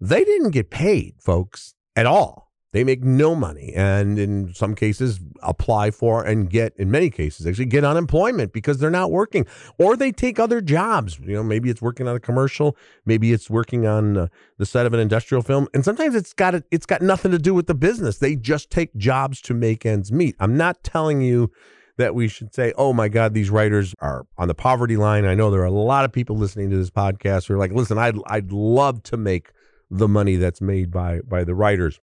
they 0.00 0.24
didn't 0.24 0.50
get 0.50 0.70
paid, 0.70 1.14
folks, 1.20 1.74
at 1.96 2.06
all. 2.06 2.51
They 2.72 2.84
make 2.84 3.04
no 3.04 3.34
money 3.34 3.72
and 3.74 4.18
in 4.18 4.54
some 4.54 4.74
cases 4.74 5.20
apply 5.42 5.90
for 5.90 6.24
and 6.24 6.48
get, 6.48 6.74
in 6.76 6.90
many 6.90 7.10
cases, 7.10 7.46
actually 7.46 7.66
get 7.66 7.84
unemployment 7.84 8.54
because 8.54 8.78
they're 8.78 8.90
not 8.90 9.10
working 9.10 9.46
or 9.78 9.94
they 9.94 10.10
take 10.10 10.38
other 10.38 10.62
jobs. 10.62 11.18
You 11.18 11.34
know, 11.34 11.42
maybe 11.42 11.68
it's 11.68 11.82
working 11.82 12.08
on 12.08 12.16
a 12.16 12.20
commercial, 12.20 12.76
maybe 13.04 13.32
it's 13.32 13.50
working 13.50 13.86
on 13.86 14.16
uh, 14.16 14.26
the 14.56 14.64
set 14.64 14.86
of 14.86 14.94
an 14.94 15.00
industrial 15.00 15.42
film. 15.42 15.68
And 15.74 15.84
sometimes 15.84 16.14
it's 16.14 16.32
got, 16.32 16.54
a, 16.54 16.64
it's 16.70 16.86
got 16.86 17.02
nothing 17.02 17.30
to 17.32 17.38
do 17.38 17.52
with 17.52 17.66
the 17.66 17.74
business. 17.74 18.18
They 18.18 18.36
just 18.36 18.70
take 18.70 18.96
jobs 18.96 19.42
to 19.42 19.54
make 19.54 19.84
ends 19.84 20.10
meet. 20.10 20.34
I'm 20.40 20.56
not 20.56 20.82
telling 20.82 21.20
you 21.20 21.52
that 21.98 22.14
we 22.14 22.26
should 22.26 22.54
say, 22.54 22.72
oh 22.78 22.94
my 22.94 23.08
God, 23.08 23.34
these 23.34 23.50
writers 23.50 23.94
are 24.00 24.24
on 24.38 24.48
the 24.48 24.54
poverty 24.54 24.96
line. 24.96 25.26
I 25.26 25.34
know 25.34 25.50
there 25.50 25.60
are 25.60 25.66
a 25.66 25.70
lot 25.70 26.06
of 26.06 26.12
people 26.12 26.36
listening 26.36 26.70
to 26.70 26.76
this 26.78 26.90
podcast 26.90 27.48
who 27.48 27.54
are 27.54 27.58
like, 27.58 27.72
listen, 27.72 27.98
I'd, 27.98 28.16
I'd 28.26 28.50
love 28.50 29.02
to 29.04 29.18
make 29.18 29.50
the 29.90 30.08
money 30.08 30.36
that's 30.36 30.62
made 30.62 30.90
by, 30.90 31.20
by 31.20 31.44
the 31.44 31.54
writers. 31.54 32.00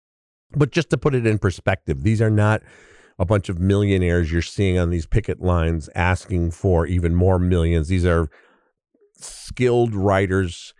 But 0.52 0.70
just 0.72 0.90
to 0.90 0.98
put 0.98 1.14
it 1.14 1.26
in 1.26 1.38
perspective, 1.38 2.02
these 2.02 2.22
are 2.22 2.30
not 2.30 2.62
a 3.18 3.26
bunch 3.26 3.48
of 3.48 3.58
millionaires 3.58 4.32
you're 4.32 4.42
seeing 4.42 4.78
on 4.78 4.90
these 4.90 5.06
picket 5.06 5.40
lines 5.40 5.88
asking 5.94 6.52
for 6.52 6.86
even 6.86 7.14
more 7.14 7.38
millions. 7.38 7.88
These 7.88 8.06
are 8.06 8.30
skilled 9.14 9.94
writers 9.94 10.72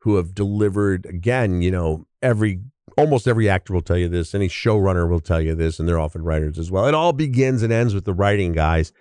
who 0.00 0.16
have 0.16 0.34
delivered 0.34 1.06
again, 1.06 1.62
you 1.62 1.70
know, 1.70 2.06
every 2.22 2.60
almost 2.96 3.28
every 3.28 3.48
actor 3.48 3.72
will 3.72 3.80
tell 3.80 3.96
you 3.96 4.08
this, 4.08 4.34
any 4.34 4.48
showrunner 4.48 5.08
will 5.08 5.20
tell 5.20 5.40
you 5.40 5.54
this, 5.54 5.78
and 5.78 5.88
they're 5.88 6.00
often 6.00 6.22
writers 6.22 6.58
as 6.58 6.70
well. 6.70 6.86
It 6.86 6.94
all 6.94 7.12
begins 7.12 7.62
and 7.62 7.72
ends 7.72 7.94
with 7.94 8.04
the 8.04 8.14
writing 8.14 8.52
guys. 8.52 8.92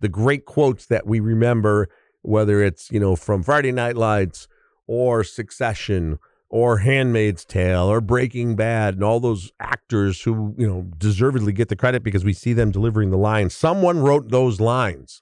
The 0.00 0.08
great 0.08 0.44
quotes 0.44 0.86
that 0.86 1.06
we 1.06 1.20
remember, 1.20 1.88
whether 2.22 2.62
it's, 2.62 2.90
you 2.90 2.98
know, 2.98 3.14
from 3.14 3.42
Friday 3.42 3.72
Night 3.72 3.96
Lights 3.96 4.48
or 4.86 5.22
Succession 5.22 6.18
or 6.50 6.78
Handmaid's 6.78 7.44
Tale 7.44 7.84
or 7.84 8.00
Breaking 8.00 8.56
Bad 8.56 8.94
and 8.94 9.04
all 9.04 9.20
those 9.20 9.52
actors 9.60 10.22
who, 10.22 10.54
you 10.56 10.66
know, 10.66 10.86
deservedly 10.96 11.52
get 11.52 11.68
the 11.68 11.76
credit 11.76 12.02
because 12.02 12.24
we 12.24 12.32
see 12.32 12.52
them 12.52 12.70
delivering 12.70 13.10
the 13.10 13.18
lines. 13.18 13.54
Someone 13.54 14.00
wrote 14.00 14.30
those 14.30 14.60
lines. 14.60 15.20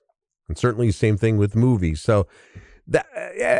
And 0.49 0.57
certainly 0.57 0.87
the 0.87 0.93
same 0.93 1.17
thing 1.17 1.39
with 1.39 1.57
movies. 1.57 2.01
So 2.01 2.29
that, 2.87 3.07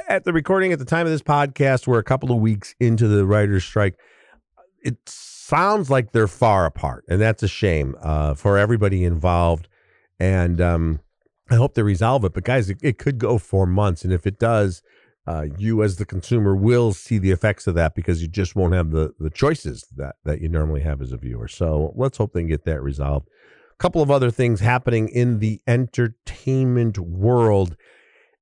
at 0.09 0.25
the 0.25 0.33
recording 0.33 0.73
at 0.73 0.79
the 0.79 0.85
time 0.85 1.07
of 1.07 1.13
this 1.13 1.23
podcast, 1.23 1.87
we're 1.87 1.99
a 1.99 2.05
couple 2.05 2.31
of 2.31 2.39
weeks 2.39 2.75
into 2.79 3.09
the 3.09 3.27
writer's 3.27 3.65
strike. 3.65 3.99
It 4.85 4.97
sounds 5.07 5.91
like 5.91 6.13
they're 6.13 6.29
far 6.29 6.65
apart, 6.65 7.05
and 7.09 7.21
that's 7.21 7.43
a 7.43 7.49
shame 7.49 7.97
uh, 8.01 8.35
for 8.35 8.57
everybody 8.57 9.03
involved. 9.03 9.67
And 10.21 10.61
um, 10.61 11.01
I 11.51 11.57
hope 11.57 11.75
they 11.75 11.83
resolve 11.83 12.25
it. 12.25 12.35
But 12.35 12.45
guys, 12.45 12.71
it, 12.71 12.79
it 12.83 12.99
could 12.99 13.19
go 13.19 13.39
for 13.39 13.67
months, 13.67 14.05
and 14.05 14.13
if 14.13 14.27
it 14.27 14.39
does, 14.39 14.83
uh, 15.27 15.47
you 15.59 15.83
as 15.83 15.97
the 15.97 16.07
consumer 16.07 16.55
will 16.55 16.93
see 16.93 17.19
the 17.19 17.33
effects 17.33 17.67
of 17.67 17.75
that 17.75 17.95
because 17.95 18.23
you 18.23 18.29
just 18.29 18.55
won't 18.55 18.75
have 18.75 18.91
the 18.91 19.13
the 19.19 19.31
choices 19.31 19.87
that 19.97 20.17
that 20.25 20.41
you 20.41 20.49
normally 20.49 20.83
have 20.83 21.03
as 21.03 21.13
a 21.13 21.17
viewer. 21.17 21.49
So 21.49 21.93
let's 21.97 22.19
hope 22.19 22.33
they 22.33 22.41
can 22.41 22.49
get 22.49 22.65
that 22.65 22.83
resolved. 22.83 23.29
A 23.73 23.83
couple 23.83 24.03
of 24.03 24.11
other 24.11 24.31
things 24.31 24.61
happening 24.61 25.09
in 25.09 25.41
the 25.41 25.61
entertainment 25.67 26.99
world. 26.99 27.77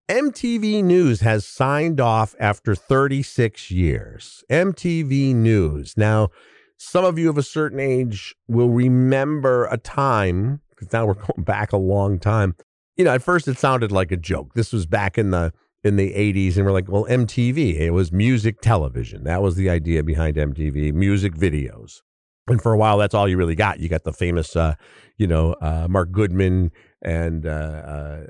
MTV 0.08 0.84
News 0.84 1.20
has 1.20 1.46
signed 1.46 1.98
off 1.98 2.34
after 2.38 2.74
36 2.74 3.70
years. 3.70 4.44
MTV 4.50 5.34
News. 5.34 5.94
Now, 5.96 6.28
some 6.76 7.06
of 7.06 7.18
you 7.18 7.30
of 7.30 7.38
a 7.38 7.42
certain 7.42 7.80
age 7.80 8.34
will 8.46 8.68
remember 8.68 9.64
a 9.64 9.78
time, 9.78 10.60
because 10.68 10.92
now 10.92 11.06
we're 11.06 11.14
going 11.14 11.44
back 11.44 11.72
a 11.72 11.78
long 11.78 12.18
time. 12.18 12.54
You 12.96 13.04
know, 13.04 13.14
at 13.14 13.22
first 13.22 13.48
it 13.48 13.58
sounded 13.58 13.90
like 13.90 14.12
a 14.12 14.16
joke. 14.16 14.52
This 14.54 14.72
was 14.72 14.84
back 14.84 15.16
in 15.16 15.30
the 15.30 15.52
in 15.84 15.96
the 15.96 16.12
80s 16.14 16.56
and 16.56 16.64
we're 16.64 16.72
like, 16.72 16.88
well, 16.88 17.04
MTV, 17.04 17.78
it 17.78 17.90
was 17.90 18.10
music 18.10 18.60
television. 18.60 19.24
That 19.24 19.42
was 19.42 19.54
the 19.56 19.68
idea 19.68 20.02
behind 20.02 20.36
MTV, 20.36 20.94
music 20.94 21.34
videos. 21.34 22.00
And 22.46 22.60
for 22.60 22.72
a 22.72 22.78
while, 22.78 22.98
that's 22.98 23.14
all 23.14 23.28
you 23.28 23.36
really 23.36 23.54
got. 23.54 23.80
You 23.80 23.88
got 23.88 24.04
the 24.04 24.12
famous, 24.12 24.56
uh, 24.56 24.74
you 25.16 25.26
know, 25.26 25.54
uh, 25.60 25.86
Mark 25.88 26.10
Goodman 26.10 26.72
and 27.00 27.46
uh, 27.46 27.50
uh 27.50 28.20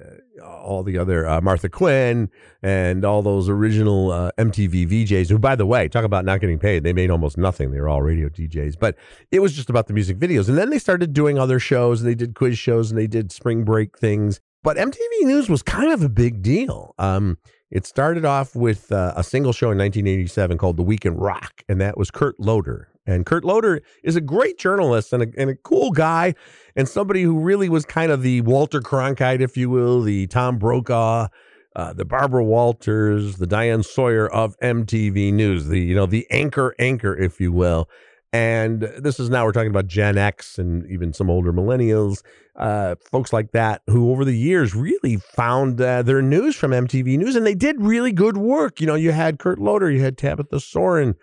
all 0.45 0.83
the 0.83 0.99
other 0.99 1.29
uh, 1.29 1.41
Martha 1.41 1.69
Quinn 1.69 2.29
and 2.61 3.05
all 3.05 3.23
those 3.23 3.49
original 3.49 4.11
uh, 4.11 4.31
MTV 4.37 4.89
VJs, 4.89 5.31
who, 5.31 5.39
by 5.39 5.55
the 5.55 5.67
way, 5.67 5.89
talk 5.89 6.05
about 6.05 6.25
not 6.25 6.41
getting 6.41 6.59
paid. 6.59 6.83
They 6.83 6.93
made 6.93 7.11
almost 7.11 7.39
nothing. 7.39 7.71
They 7.71 7.81
were 7.81 7.89
all 7.89 8.03
radio 8.03 8.29
DJs, 8.29 8.79
but 8.79 8.97
it 9.31 9.41
was 9.41 9.55
just 9.55 9.71
about 9.71 9.87
the 9.87 9.93
music 9.93 10.19
videos. 10.19 10.49
And 10.49 10.59
then 10.59 10.71
they 10.71 10.79
started 10.79 11.13
doing 11.13 11.39
other 11.39 11.61
shows. 11.61 12.01
And 12.01 12.09
they 12.11 12.17
did 12.17 12.35
quiz 12.35 12.59
shows 12.59 12.91
and 12.91 12.99
they 12.99 13.07
did 13.07 13.31
spring 13.31 13.65
break 13.65 13.97
things. 13.99 14.41
But 14.65 14.79
MTV 14.79 15.25
News 15.25 15.51
was 15.51 15.63
kind 15.63 15.93
of 15.93 16.03
a 16.03 16.09
big 16.09 16.41
deal. 16.41 16.95
Um, 16.99 17.37
it 17.71 17.85
started 17.85 18.25
off 18.25 18.57
with 18.57 18.91
uh, 18.91 19.13
a 19.15 19.23
single 19.23 19.53
show 19.53 19.71
in 19.71 19.77
1987 19.77 20.57
called 20.57 20.79
The 20.79 20.83
Week 20.83 21.05
in 21.05 21.17
Rock, 21.19 21.63
and 21.69 21.81
that 21.83 21.99
was 21.99 22.11
Kurt 22.11 22.41
Loder 22.41 22.89
And 23.07 23.27
Kurt 23.27 23.45
Loder 23.45 23.83
is 24.03 24.17
a 24.17 24.23
great 24.23 24.57
journalist 24.59 25.13
and 25.13 25.23
a, 25.23 25.27
and 25.37 25.51
a 25.51 25.55
cool 25.55 25.91
guy, 25.91 26.35
and 26.75 26.89
somebody 26.89 27.23
who 27.23 27.39
really 27.39 27.69
was 27.69 27.85
kind 27.85 28.11
of 28.11 28.23
the 28.23 28.41
Walter 28.41 28.81
Cronkite, 28.81 29.43
if 29.43 29.55
you 29.55 29.69
will, 29.69 30.01
the 30.01 30.29
Tom 30.29 30.57
Brokaw, 30.57 31.29
uh, 31.77 31.93
the 31.93 32.07
Barbara 32.07 32.43
Walters, 32.43 33.37
the 33.37 33.47
Diane 33.47 33.83
Sawyer 33.83 34.27
of 34.29 34.59
MTV 34.61 35.31
News, 35.35 35.67
the 35.67 35.79
you 35.79 35.95
know 35.95 36.07
the 36.07 36.27
anchor 36.31 36.75
anchor, 36.79 37.15
if 37.15 37.39
you 37.39 37.53
will. 37.53 37.87
And 38.35 38.81
this 38.99 39.21
is 39.21 39.31
now 39.31 39.45
we're 39.45 39.53
talking 39.53 39.71
about 39.71 39.87
Gen 39.87 40.19
X 40.19 40.59
and 40.59 40.85
even 40.91 41.13
some 41.13 41.31
older 41.31 41.53
millennials, 41.53 42.25
uh, 42.57 42.97
folks 43.01 43.33
like 43.33 43.53
that 43.53 43.83
who 43.87 44.11
over 44.11 44.25
the 44.25 44.37
years 44.37 44.75
really 44.75 45.19
found 45.19 45.81
uh, 45.81 46.03
their 46.03 46.21
news 46.21 46.57
from 46.57 46.73
MTV 46.73 47.17
News, 47.17 47.37
and 47.37 47.47
they 47.47 47.55
did 47.55 47.81
really 47.81 48.11
good 48.11 48.37
work. 48.37 48.81
You 48.81 48.89
know, 48.89 48.97
you 48.97 49.13
had 49.13 49.39
Kurt 49.39 49.61
Loder, 49.61 49.89
you 49.89 50.01
had 50.01 50.19
Tabitha 50.19 50.59
Soren, 50.59 51.15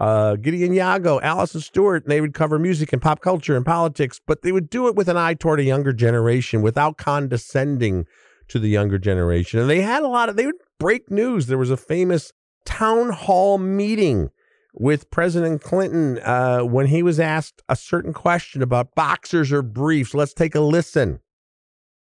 uh, 0.00 0.34
Gideon 0.34 0.72
Yago, 0.72 1.22
Alison 1.22 1.60
Stewart, 1.60 2.02
and 2.02 2.10
they 2.10 2.20
would 2.20 2.34
cover 2.34 2.58
music 2.58 2.92
and 2.92 3.00
pop 3.00 3.20
culture 3.20 3.54
and 3.54 3.64
politics, 3.64 4.20
but 4.26 4.42
they 4.42 4.50
would 4.50 4.68
do 4.68 4.88
it 4.88 4.96
with 4.96 5.08
an 5.08 5.16
eye 5.16 5.34
toward 5.34 5.60
a 5.60 5.64
younger 5.64 5.92
generation 5.92 6.60
without 6.60 6.98
condescending 6.98 8.04
to 8.48 8.58
the 8.58 8.68
younger 8.68 8.98
generation. 8.98 9.60
And 9.60 9.70
they 9.70 9.82
had 9.82 10.02
a 10.02 10.08
lot 10.08 10.28
of, 10.28 10.34
they 10.34 10.46
would 10.46 10.56
break 10.80 11.08
news. 11.08 11.46
There 11.46 11.56
was 11.56 11.70
a 11.70 11.76
famous 11.76 12.32
town 12.64 13.10
hall 13.10 13.58
meeting 13.58 14.30
with 14.74 15.10
President 15.10 15.62
Clinton 15.62 16.18
uh, 16.18 16.60
when 16.60 16.86
he 16.86 17.02
was 17.02 17.18
asked 17.18 17.62
a 17.68 17.76
certain 17.76 18.12
question 18.12 18.62
about 18.62 18.94
boxers 18.94 19.52
or 19.52 19.62
briefs. 19.62 20.14
Let's 20.14 20.34
take 20.34 20.54
a 20.54 20.60
listen. 20.60 21.20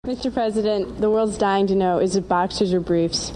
Mr. 0.06 0.32
President, 0.32 1.00
the 1.00 1.10
world's 1.10 1.36
dying 1.36 1.66
to 1.66 1.74
know 1.74 1.98
is 1.98 2.14
it 2.16 2.28
boxers 2.28 2.72
or 2.72 2.80
briefs? 2.80 3.32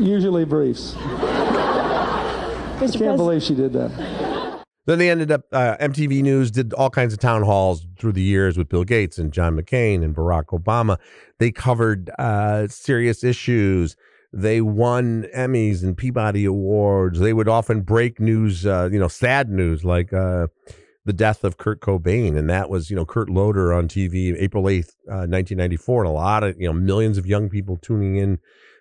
Usually 0.00 0.44
briefs. 0.44 0.94
Mr. 2.78 2.98
Can't 2.98 3.16
believe 3.16 3.42
she 3.42 3.54
did 3.54 3.72
that. 3.72 3.90
Then 4.88 4.98
they 4.98 5.10
ended 5.10 5.30
up, 5.30 5.42
uh, 5.52 5.76
MTV 5.76 6.22
News 6.22 6.50
did 6.50 6.72
all 6.72 6.88
kinds 6.88 7.12
of 7.12 7.18
town 7.18 7.42
halls 7.42 7.86
through 7.98 8.12
the 8.12 8.22
years 8.22 8.56
with 8.56 8.70
Bill 8.70 8.84
Gates 8.84 9.18
and 9.18 9.30
John 9.30 9.54
McCain 9.54 10.02
and 10.02 10.16
Barack 10.16 10.46
Obama. 10.46 10.96
They 11.38 11.50
covered 11.50 12.10
uh, 12.18 12.68
serious 12.68 13.22
issues. 13.22 13.96
They 14.32 14.62
won 14.62 15.26
Emmys 15.36 15.82
and 15.82 15.94
Peabody 15.94 16.46
Awards. 16.46 17.18
They 17.18 17.34
would 17.34 17.50
often 17.50 17.82
break 17.82 18.18
news, 18.18 18.64
uh, 18.64 18.88
you 18.90 18.98
know, 18.98 19.08
sad 19.08 19.50
news 19.50 19.84
like 19.84 20.14
uh, 20.14 20.46
the 21.04 21.12
death 21.12 21.44
of 21.44 21.58
Kurt 21.58 21.82
Cobain. 21.82 22.38
And 22.38 22.48
that 22.48 22.70
was, 22.70 22.88
you 22.88 22.96
know, 22.96 23.04
Kurt 23.04 23.28
Loder 23.28 23.74
on 23.74 23.88
TV 23.88 24.34
April 24.40 24.64
8th, 24.64 24.94
1994. 25.04 26.00
Uh, 26.06 26.08
and 26.08 26.10
a 26.10 26.18
lot 26.18 26.44
of, 26.44 26.58
you 26.58 26.66
know, 26.66 26.72
millions 26.72 27.18
of 27.18 27.26
young 27.26 27.50
people 27.50 27.76
tuning 27.76 28.16
in 28.16 28.38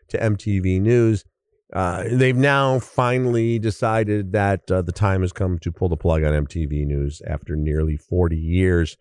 to 0.07 0.17
MTV 0.17 0.79
News. 0.79 1.25
Uh, 1.73 2.05
they've 2.11 2.37
now 2.37 2.79
finally 2.79 3.59
decided 3.59 4.31
that 4.31 4.69
uh, 4.71 4.81
the 4.81 4.91
time 4.91 5.21
has 5.21 5.33
come 5.33 5.59
to 5.59 5.71
pull 5.71 5.89
the 5.89 5.97
plug 5.97 6.23
on 6.23 6.45
MTV 6.45 6.85
News 6.85 7.21
after 7.27 7.55
nearly 7.55 7.97
40 7.97 8.37
years. 8.37 8.95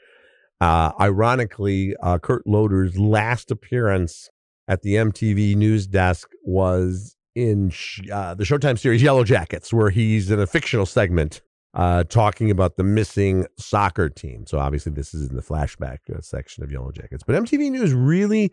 Uh, 0.61 0.90
ironically, 0.99 1.94
uh, 2.02 2.18
Kurt 2.18 2.46
Loder's 2.46 2.99
last 2.99 3.50
appearance 3.50 4.28
at 4.66 4.82
the 4.82 4.94
MTV 4.94 5.54
News 5.54 5.87
desk 5.87 6.28
was 6.44 7.16
in 7.37 7.70
sh- 7.70 8.08
uh, 8.11 8.35
the 8.35 8.44
Showtime 8.44 8.78
series 8.78 9.02
Yellow 9.02 9.23
Jackets, 9.23 9.73
where 9.73 9.90
he's 9.90 10.30
in 10.30 10.40
a 10.40 10.46
fictional 10.46 10.87
segment 10.87 11.42
uh, 11.75 12.02
talking 12.04 12.50
about 12.50 12.76
the 12.76 12.82
missing 12.82 13.46
soccer 13.58 14.08
team. 14.08 14.44
So 14.46 14.58
obviously, 14.58 14.92
this 14.92 15.14
is 15.14 15.28
in 15.28 15.37
the 15.37 15.42
flashback 15.42 15.99
section 16.20 16.64
of 16.64 16.73
Yellow 16.73 16.90
Jackets. 16.90 17.23
But 17.23 17.37
MTV 17.37 17.70
News 17.70 17.92
really 17.92 18.50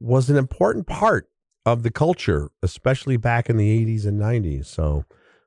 was 0.00 0.28
an 0.28 0.36
important 0.36 0.86
part 0.86 1.28
of 1.66 1.82
the 1.82 1.90
culture, 1.90 2.48
especially 2.62 3.16
back 3.16 3.50
in 3.50 3.56
the 3.56 3.84
80s 3.84 4.06
and 4.06 4.20
90s. 4.20 4.66
So 4.66 5.04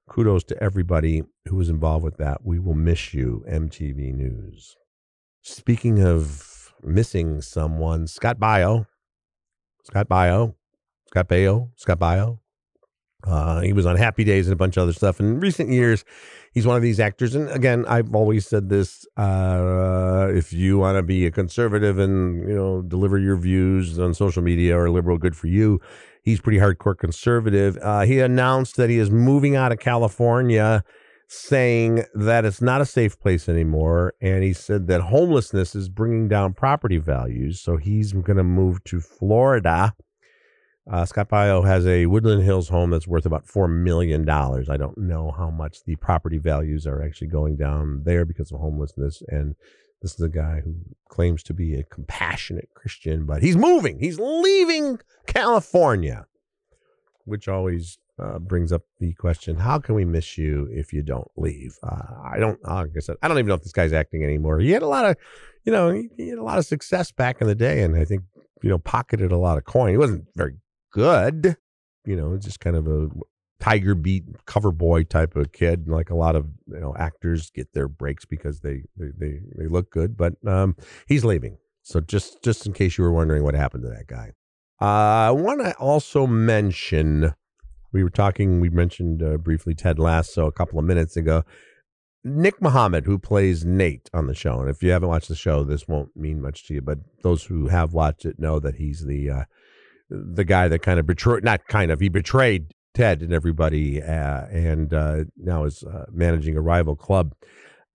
kudos 0.09 0.43
to 0.43 0.61
everybody 0.61 1.23
who 1.47 1.55
was 1.55 1.69
involved 1.69 2.03
with 2.03 2.17
that. 2.17 2.45
We 2.45 2.59
will 2.59 2.75
miss 2.75 3.13
you, 3.13 3.45
MTV 3.49 4.13
News. 4.13 4.75
Speaking 5.41 6.03
of 6.03 6.73
missing 6.83 7.41
someone, 7.41 8.05
Scott 8.07 8.37
Baio, 8.37 8.85
Scott 9.83 10.09
Baio, 10.09 10.55
Scott 11.07 11.29
Baio, 11.29 11.69
Scott 11.77 11.99
Baio. 11.99 12.39
Uh, 13.25 13.61
he 13.61 13.73
was 13.73 13.85
on 13.85 13.97
Happy 13.97 14.23
Days 14.23 14.47
and 14.47 14.53
a 14.53 14.57
bunch 14.57 14.77
of 14.77 14.83
other 14.83 14.93
stuff. 14.93 15.19
In 15.19 15.39
recent 15.39 15.69
years, 15.69 16.05
he's 16.53 16.65
one 16.65 16.77
of 16.77 16.81
these 16.81 16.99
actors. 16.99 17.35
And 17.35 17.49
again, 17.49 17.85
I've 17.87 18.15
always 18.15 18.47
said 18.47 18.69
this: 18.69 19.05
uh, 19.17 20.29
if 20.33 20.53
you 20.53 20.77
want 20.77 20.97
to 20.97 21.03
be 21.03 21.25
a 21.25 21.31
conservative 21.31 21.99
and 21.99 22.47
you 22.47 22.55
know 22.55 22.81
deliver 22.81 23.17
your 23.17 23.35
views 23.35 23.99
on 23.99 24.13
social 24.13 24.41
media 24.41 24.77
or 24.77 24.89
liberal, 24.89 25.17
good 25.17 25.35
for 25.35 25.47
you 25.47 25.81
he's 26.21 26.41
pretty 26.41 26.59
hardcore 26.59 26.97
conservative. 26.97 27.77
Uh, 27.81 28.01
he 28.01 28.19
announced 28.19 28.75
that 28.77 28.89
he 28.89 28.97
is 28.97 29.09
moving 29.09 29.55
out 29.55 29.71
of 29.71 29.79
California, 29.79 30.83
saying 31.27 32.03
that 32.13 32.45
it's 32.45 32.61
not 32.61 32.81
a 32.81 32.85
safe 32.85 33.19
place 33.19 33.47
anymore. 33.49 34.13
And 34.21 34.43
he 34.43 34.53
said 34.53 34.87
that 34.87 35.01
homelessness 35.01 35.75
is 35.75 35.89
bringing 35.89 36.27
down 36.27 36.53
property 36.53 36.97
values. 36.97 37.59
So 37.59 37.77
he's 37.77 38.13
going 38.13 38.37
to 38.37 38.43
move 38.43 38.83
to 38.85 38.99
Florida. 38.99 39.93
Uh, 40.91 41.05
Scott 41.05 41.29
Baio 41.29 41.65
has 41.65 41.85
a 41.85 42.07
Woodland 42.07 42.43
Hills 42.43 42.69
home 42.69 42.89
that's 42.89 43.07
worth 43.07 43.25
about 43.25 43.45
$4 43.45 43.69
million. 43.69 44.27
I 44.27 44.77
don't 44.77 44.97
know 44.97 45.31
how 45.31 45.49
much 45.49 45.83
the 45.85 45.95
property 45.97 46.37
values 46.37 46.87
are 46.87 47.03
actually 47.03 47.27
going 47.27 47.57
down 47.57 48.03
there 48.05 48.25
because 48.25 48.51
of 48.51 48.59
homelessness. 48.59 49.21
And 49.27 49.55
this 50.01 50.13
is 50.13 50.21
a 50.21 50.29
guy 50.29 50.61
who 50.63 50.75
claims 51.07 51.43
to 51.43 51.53
be 51.53 51.75
a 51.75 51.83
compassionate 51.83 52.69
Christian, 52.73 53.25
but 53.25 53.43
he's 53.43 53.57
moving. 53.57 53.99
He's 53.99 54.19
leaving 54.19 54.99
California, 55.27 56.25
which 57.25 57.47
always 57.47 57.97
uh, 58.17 58.39
brings 58.39 58.71
up 58.71 58.83
the 58.99 59.13
question: 59.13 59.57
How 59.57 59.79
can 59.79 59.95
we 59.95 60.05
miss 60.05 60.37
you 60.37 60.69
if 60.71 60.93
you 60.93 61.03
don't 61.03 61.29
leave? 61.35 61.77
Uh, 61.83 62.01
I 62.23 62.37
don't. 62.39 62.63
Like 62.63 62.91
I 62.95 62.99
said, 62.99 63.17
I 63.21 63.27
don't 63.27 63.37
even 63.37 63.47
know 63.47 63.55
if 63.55 63.63
this 63.63 63.73
guy's 63.73 63.93
acting 63.93 64.23
anymore. 64.23 64.59
He 64.59 64.71
had 64.71 64.83
a 64.83 64.87
lot 64.87 65.05
of, 65.05 65.17
you 65.65 65.71
know, 65.71 65.91
he, 65.91 66.09
he 66.17 66.29
had 66.29 66.37
a 66.37 66.43
lot 66.43 66.57
of 66.59 66.65
success 66.65 67.11
back 67.11 67.41
in 67.41 67.47
the 67.47 67.55
day, 67.55 67.81
and 67.83 67.95
I 67.95 68.05
think 68.05 68.23
you 68.63 68.69
know 68.69 68.79
pocketed 68.79 69.31
a 69.31 69.37
lot 69.37 69.57
of 69.57 69.65
coin. 69.65 69.91
He 69.91 69.97
wasn't 69.97 70.25
very 70.35 70.55
good, 70.91 71.57
you 72.05 72.15
know, 72.15 72.37
just 72.37 72.59
kind 72.59 72.75
of 72.75 72.87
a 72.87 73.09
tiger 73.59 73.93
beat 73.93 74.23
cover 74.45 74.71
boy 74.71 75.03
type 75.03 75.35
of 75.35 75.51
kid 75.51 75.89
like 75.89 76.09
a 76.09 76.15
lot 76.15 76.35
of 76.35 76.47
you 76.67 76.79
know 76.79 76.95
actors 76.97 77.49
get 77.49 77.73
their 77.73 77.89
breaks 77.89 78.23
because 78.23 78.61
they 78.61 78.83
they 78.95 79.09
they, 79.17 79.39
they 79.57 79.67
look 79.67 79.91
good 79.91 80.15
but 80.15 80.33
um 80.47 80.75
he's 81.07 81.25
leaving. 81.25 81.57
So 81.83 81.99
just 81.99 82.43
just 82.43 82.65
in 82.65 82.73
case 82.73 82.97
you 82.97 83.03
were 83.03 83.11
wondering 83.11 83.43
what 83.43 83.55
happened 83.55 83.83
to 83.83 83.89
that 83.89 84.07
guy. 84.07 84.33
Uh, 84.81 85.27
i 85.27 85.31
want 85.31 85.59
to 85.59 85.75
also 85.75 86.25
mention 86.25 87.33
we 87.91 88.01
were 88.03 88.09
talking 88.09 88.61
we 88.61 88.69
mentioned 88.69 89.21
uh, 89.21 89.37
briefly 89.37 89.75
ted 89.75 89.99
lasso 89.99 90.45
a 90.47 90.51
couple 90.51 90.79
of 90.79 90.85
minutes 90.85 91.17
ago. 91.17 91.43
Nick 92.23 92.61
mohammed 92.61 93.05
who 93.05 93.17
plays 93.17 93.63
nate 93.63 94.09
on 94.13 94.27
the 94.27 94.35
show 94.35 94.59
and 94.59 94.69
if 94.69 94.83
you 94.83 94.91
haven't 94.91 95.07
watched 95.09 95.29
the 95.29 95.35
show 95.35 95.63
this 95.63 95.87
won't 95.87 96.15
mean 96.15 96.41
much 96.41 96.67
to 96.67 96.73
you 96.75 96.81
but 96.81 96.99
those 97.23 97.45
who 97.45 97.67
have 97.67 97.93
watched 97.93 98.25
it 98.25 98.39
know 98.39 98.59
that 98.59 98.75
he's 98.75 99.05
the 99.05 99.29
uh 99.29 99.43
the 100.09 100.43
guy 100.43 100.67
that 100.67 100.79
kind 100.79 100.99
of 100.99 101.05
betrayed, 101.05 101.43
not 101.43 101.67
kind 101.67 101.91
of, 101.91 101.99
he 101.99 102.09
betrayed 102.09 102.73
Ted 102.93 103.21
and 103.21 103.33
everybody, 103.33 104.01
uh, 104.01 104.45
and 104.47 104.93
uh, 104.93 105.23
now 105.37 105.63
is 105.63 105.83
uh, 105.83 106.05
managing 106.11 106.57
a 106.57 106.61
rival 106.61 106.95
club. 106.95 107.33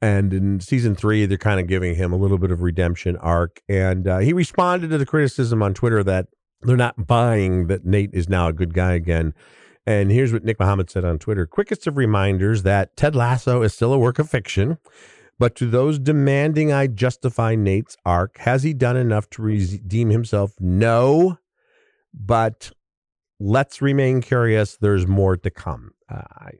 And 0.01 0.35
in 0.35 0.61
season 0.61 0.95
three, 0.95 1.25
they're 1.27 1.39
kind 1.39 1.61
of 1.61 1.67
giving 1.67 1.95
him 1.95 2.13
a 2.13 2.17
little 2.17 2.39
bit 2.39 2.51
of 2.51 2.63
redemption 2.63 3.17
arc. 3.17 3.63
And 3.69 4.07
uh, 4.07 4.19
he 4.19 4.33
responded 4.33 4.91
to 4.91 4.99
the 4.99 5.07
criticism 5.07 5.63
on 5.63 5.73
Twitter 5.73 6.05
that 6.05 6.27
they're 6.63 6.77
not 6.77 7.07
buying 7.07 7.69
that 7.69 7.85
Nate 7.85 8.11
is 8.13 8.29
now 8.29 8.49
a 8.49 8.53
good 8.53 8.75
guy 8.75 8.93
again. 8.93 9.35
And 9.87 10.11
here's 10.11 10.33
what 10.33 10.45
Nick 10.45 10.59
Mohammed 10.59 10.91
said 10.91 11.05
on 11.05 11.19
Twitter 11.19 11.47
Quickest 11.47 11.87
of 11.87 11.97
reminders 11.97 12.63
that 12.63 12.97
Ted 12.97 13.15
Lasso 13.15 13.63
is 13.63 13.75
still 13.75 13.93
a 13.93 13.99
work 13.99 14.19
of 14.19 14.31
fiction. 14.31 14.79
But 15.39 15.57
to 15.57 15.67
those 15.67 15.99
demanding 15.99 16.73
I 16.73 16.87
justify 16.87 17.55
Nate's 17.55 17.97
arc, 18.07 18.39
has 18.39 18.63
he 18.63 18.73
done 18.73 18.97
enough 18.97 19.29
to 19.31 19.43
redeem 19.43 20.11
himself? 20.11 20.53
No. 20.61 21.39
But 22.15 22.71
let's 23.41 23.83
remain 23.83 24.21
curious. 24.21 24.77
There's 24.77 25.07
more 25.07 25.37
to 25.37 25.51
come. 25.51 25.93
Uh, 26.09 26.23
I, 26.37 26.51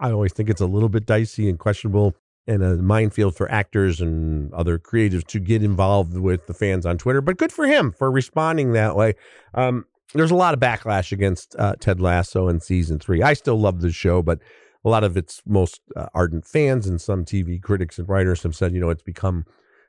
I 0.00 0.12
always 0.12 0.32
think 0.32 0.48
it's 0.48 0.60
a 0.60 0.66
little 0.66 0.88
bit 0.88 1.06
dicey 1.06 1.48
and 1.48 1.58
questionable 1.58 2.14
and 2.46 2.62
a 2.62 2.76
minefield 2.76 3.36
for 3.36 3.50
actors 3.50 4.00
and 4.00 4.52
other 4.52 4.78
creatives 4.78 5.24
to 5.28 5.38
get 5.38 5.62
involved 5.62 6.16
with 6.18 6.46
the 6.46 6.54
fans 6.54 6.84
on 6.84 6.98
Twitter. 6.98 7.20
But 7.20 7.36
good 7.36 7.52
for 7.52 7.66
him 7.66 7.92
for 7.92 8.10
responding 8.10 8.72
that 8.72 8.96
way. 8.96 9.14
Um, 9.54 9.84
there's 10.14 10.30
a 10.30 10.36
lot 10.36 10.54
of 10.54 10.60
backlash 10.60 11.12
against 11.12 11.54
uh, 11.58 11.76
Ted 11.78 12.00
Lasso 12.00 12.48
in 12.48 12.60
season 12.60 12.98
three. 12.98 13.22
I 13.22 13.34
still 13.34 13.58
love 13.58 13.80
the 13.80 13.92
show, 13.92 14.22
but 14.22 14.40
a 14.84 14.88
lot 14.88 15.04
of 15.04 15.16
its 15.16 15.40
most 15.46 15.80
uh, 15.96 16.06
ardent 16.14 16.46
fans 16.46 16.86
and 16.86 17.00
some 17.00 17.24
TV 17.24 17.62
critics 17.62 17.98
and 17.98 18.08
writers 18.08 18.42
have 18.42 18.56
said, 18.56 18.72
you 18.74 18.80
know, 18.80 18.90
it's 18.90 19.02
become 19.02 19.44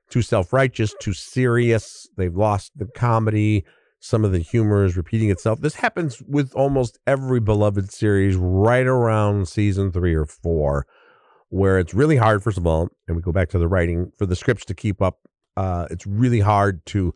too 0.09 0.21
self 0.21 0.53
righteous, 0.53 0.93
too 0.99 1.13
serious. 1.13 2.07
They've 2.15 2.35
lost 2.35 2.71
the 2.75 2.85
comedy 2.85 3.65
some 4.03 4.25
of 4.25 4.33
the 4.33 4.39
humor 4.39 4.83
is 4.83 4.97
repeating 4.97 5.31
itself. 5.31 5.61
This 5.61 5.75
happens 5.75 6.21
with 6.27 6.53
almost 6.55 6.99
every 7.07 7.39
beloved 7.39 7.89
series 7.89 8.35
right 8.35 8.85
around 8.85 9.47
season 9.47 9.93
three 9.93 10.13
or 10.13 10.25
four, 10.25 10.85
where 11.47 11.79
it's 11.79 11.93
really 11.93 12.17
hard, 12.17 12.43
first 12.43 12.57
of 12.57 12.67
all, 12.67 12.89
and 13.07 13.15
we 13.15 13.23
go 13.23 13.31
back 13.31 13.47
to 13.51 13.57
the 13.57 13.67
writing, 13.69 14.11
for 14.17 14.25
the 14.25 14.35
scripts 14.35 14.65
to 14.65 14.73
keep 14.73 15.01
up. 15.01 15.19
Uh, 15.55 15.87
it's 15.89 16.05
really 16.05 16.41
hard 16.41 16.85
to 16.87 17.13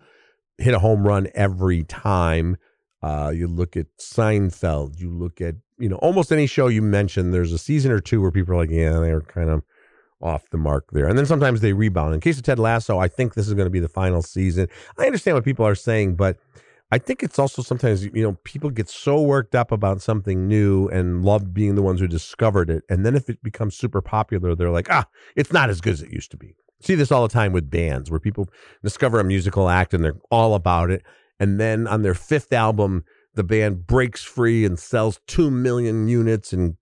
hit 0.59 0.73
a 0.73 0.79
home 0.79 1.05
run 1.05 1.27
every 1.35 1.83
time. 1.83 2.55
Uh, 3.03 3.33
you 3.35 3.47
look 3.47 3.75
at 3.75 3.87
Seinfeld. 3.99 4.97
You 4.97 5.11
look 5.11 5.41
at 5.41 5.55
you 5.77 5.89
know 5.89 5.97
almost 5.97 6.31
any 6.31 6.47
show 6.47 6.69
you 6.69 6.81
mention. 6.81 7.31
There's 7.31 7.51
a 7.51 7.57
season 7.57 7.91
or 7.91 7.99
two 7.99 8.21
where 8.21 8.31
people 8.31 8.53
are 8.53 8.59
like, 8.59 8.71
yeah, 8.71 8.97
they're 9.01 9.19
kind 9.19 9.49
of 9.49 9.61
off 10.21 10.49
the 10.51 10.57
mark 10.57 10.85
there, 10.93 11.09
and 11.09 11.17
then 11.17 11.25
sometimes 11.25 11.59
they 11.59 11.73
rebound. 11.73 12.13
In 12.13 12.21
case 12.21 12.37
of 12.37 12.43
Ted 12.43 12.59
Lasso, 12.59 12.97
I 12.97 13.09
think 13.09 13.33
this 13.33 13.49
is 13.49 13.55
going 13.55 13.65
to 13.65 13.71
be 13.71 13.81
the 13.81 13.89
final 13.89 14.21
season. 14.21 14.69
I 14.97 15.05
understand 15.05 15.35
what 15.35 15.43
people 15.43 15.67
are 15.67 15.75
saying, 15.75 16.15
but 16.15 16.37
I 16.91 16.97
think 16.97 17.21
it's 17.21 17.37
also 17.37 17.61
sometimes 17.61 18.05
you 18.05 18.23
know 18.23 18.37
people 18.43 18.69
get 18.69 18.89
so 18.89 19.21
worked 19.21 19.55
up 19.55 19.71
about 19.71 20.01
something 20.01 20.47
new 20.47 20.87
and 20.87 21.23
love 21.23 21.53
being 21.53 21.75
the 21.75 21.81
ones 21.81 21.99
who 21.99 22.07
discovered 22.07 22.69
it, 22.69 22.83
and 22.89 23.05
then 23.05 23.15
if 23.15 23.29
it 23.29 23.43
becomes 23.43 23.75
super 23.75 24.01
popular, 24.01 24.55
they're 24.55 24.71
like, 24.71 24.89
ah, 24.89 25.05
it's 25.35 25.51
not 25.51 25.69
as 25.69 25.81
good 25.81 25.93
as 25.93 26.01
it 26.01 26.13
used 26.13 26.31
to 26.31 26.37
be. 26.37 26.55
See 26.81 26.95
this 26.95 27.11
all 27.11 27.27
the 27.27 27.33
time 27.33 27.51
with 27.51 27.69
bands 27.69 28.09
where 28.09 28.19
people 28.19 28.47
discover 28.83 29.19
a 29.19 29.23
musical 29.23 29.67
act 29.67 29.93
and 29.93 30.03
they're 30.03 30.19
all 30.31 30.55
about 30.55 30.89
it, 30.89 31.03
and 31.39 31.59
then 31.59 31.87
on 31.87 32.03
their 32.03 32.13
fifth 32.13 32.53
album, 32.53 33.03
the 33.33 33.43
band 33.43 33.85
breaks 33.85 34.23
free 34.23 34.63
and 34.63 34.79
sells 34.79 35.19
two 35.27 35.51
million 35.51 36.07
units 36.07 36.53
and 36.53 36.75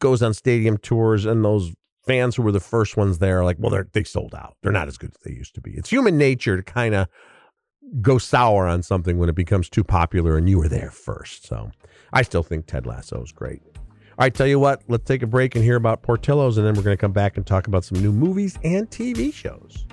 goes 0.00 0.22
on 0.22 0.34
stadium 0.34 0.76
tours, 0.76 1.24
and 1.24 1.44
those 1.44 1.72
fans 2.04 2.34
who 2.34 2.42
were 2.42 2.50
the 2.50 2.58
first 2.58 2.96
ones 2.96 3.18
there 3.18 3.38
are 3.38 3.44
like, 3.44 3.58
well, 3.60 3.70
they're 3.70 3.88
they 3.92 4.02
sold 4.02 4.34
out. 4.34 4.56
They're 4.62 4.72
not 4.72 4.88
as 4.88 4.98
good 4.98 5.10
as 5.10 5.22
they 5.24 5.32
used 5.32 5.54
to 5.54 5.60
be. 5.60 5.72
It's 5.72 5.90
human 5.90 6.18
nature 6.18 6.56
to 6.56 6.62
kind 6.64 6.96
of 6.96 7.06
go 8.00 8.18
sour 8.18 8.66
on 8.66 8.82
something 8.82 9.18
when 9.18 9.28
it 9.28 9.34
becomes 9.34 9.68
too 9.68 9.84
popular 9.84 10.36
and 10.36 10.48
you 10.48 10.58
were 10.58 10.68
there 10.68 10.90
first. 10.90 11.46
So 11.46 11.70
I 12.12 12.22
still 12.22 12.42
think 12.42 12.66
Ted 12.66 12.86
Lasso 12.86 13.22
is 13.22 13.32
great. 13.32 13.62
All 14.18 14.26
right, 14.26 14.34
tell 14.34 14.46
you 14.46 14.58
what, 14.58 14.82
let's 14.88 15.04
take 15.04 15.22
a 15.22 15.26
break 15.26 15.54
and 15.54 15.64
hear 15.64 15.76
about 15.76 16.02
Portillo's, 16.02 16.58
and 16.58 16.66
then 16.66 16.74
we're 16.74 16.82
going 16.82 16.96
to 16.96 17.00
come 17.00 17.12
back 17.12 17.38
and 17.38 17.46
talk 17.46 17.66
about 17.66 17.82
some 17.82 18.00
new 18.02 18.12
movies 18.12 18.58
and 18.62 18.88
TV 18.90 19.32
shows. 19.32 19.86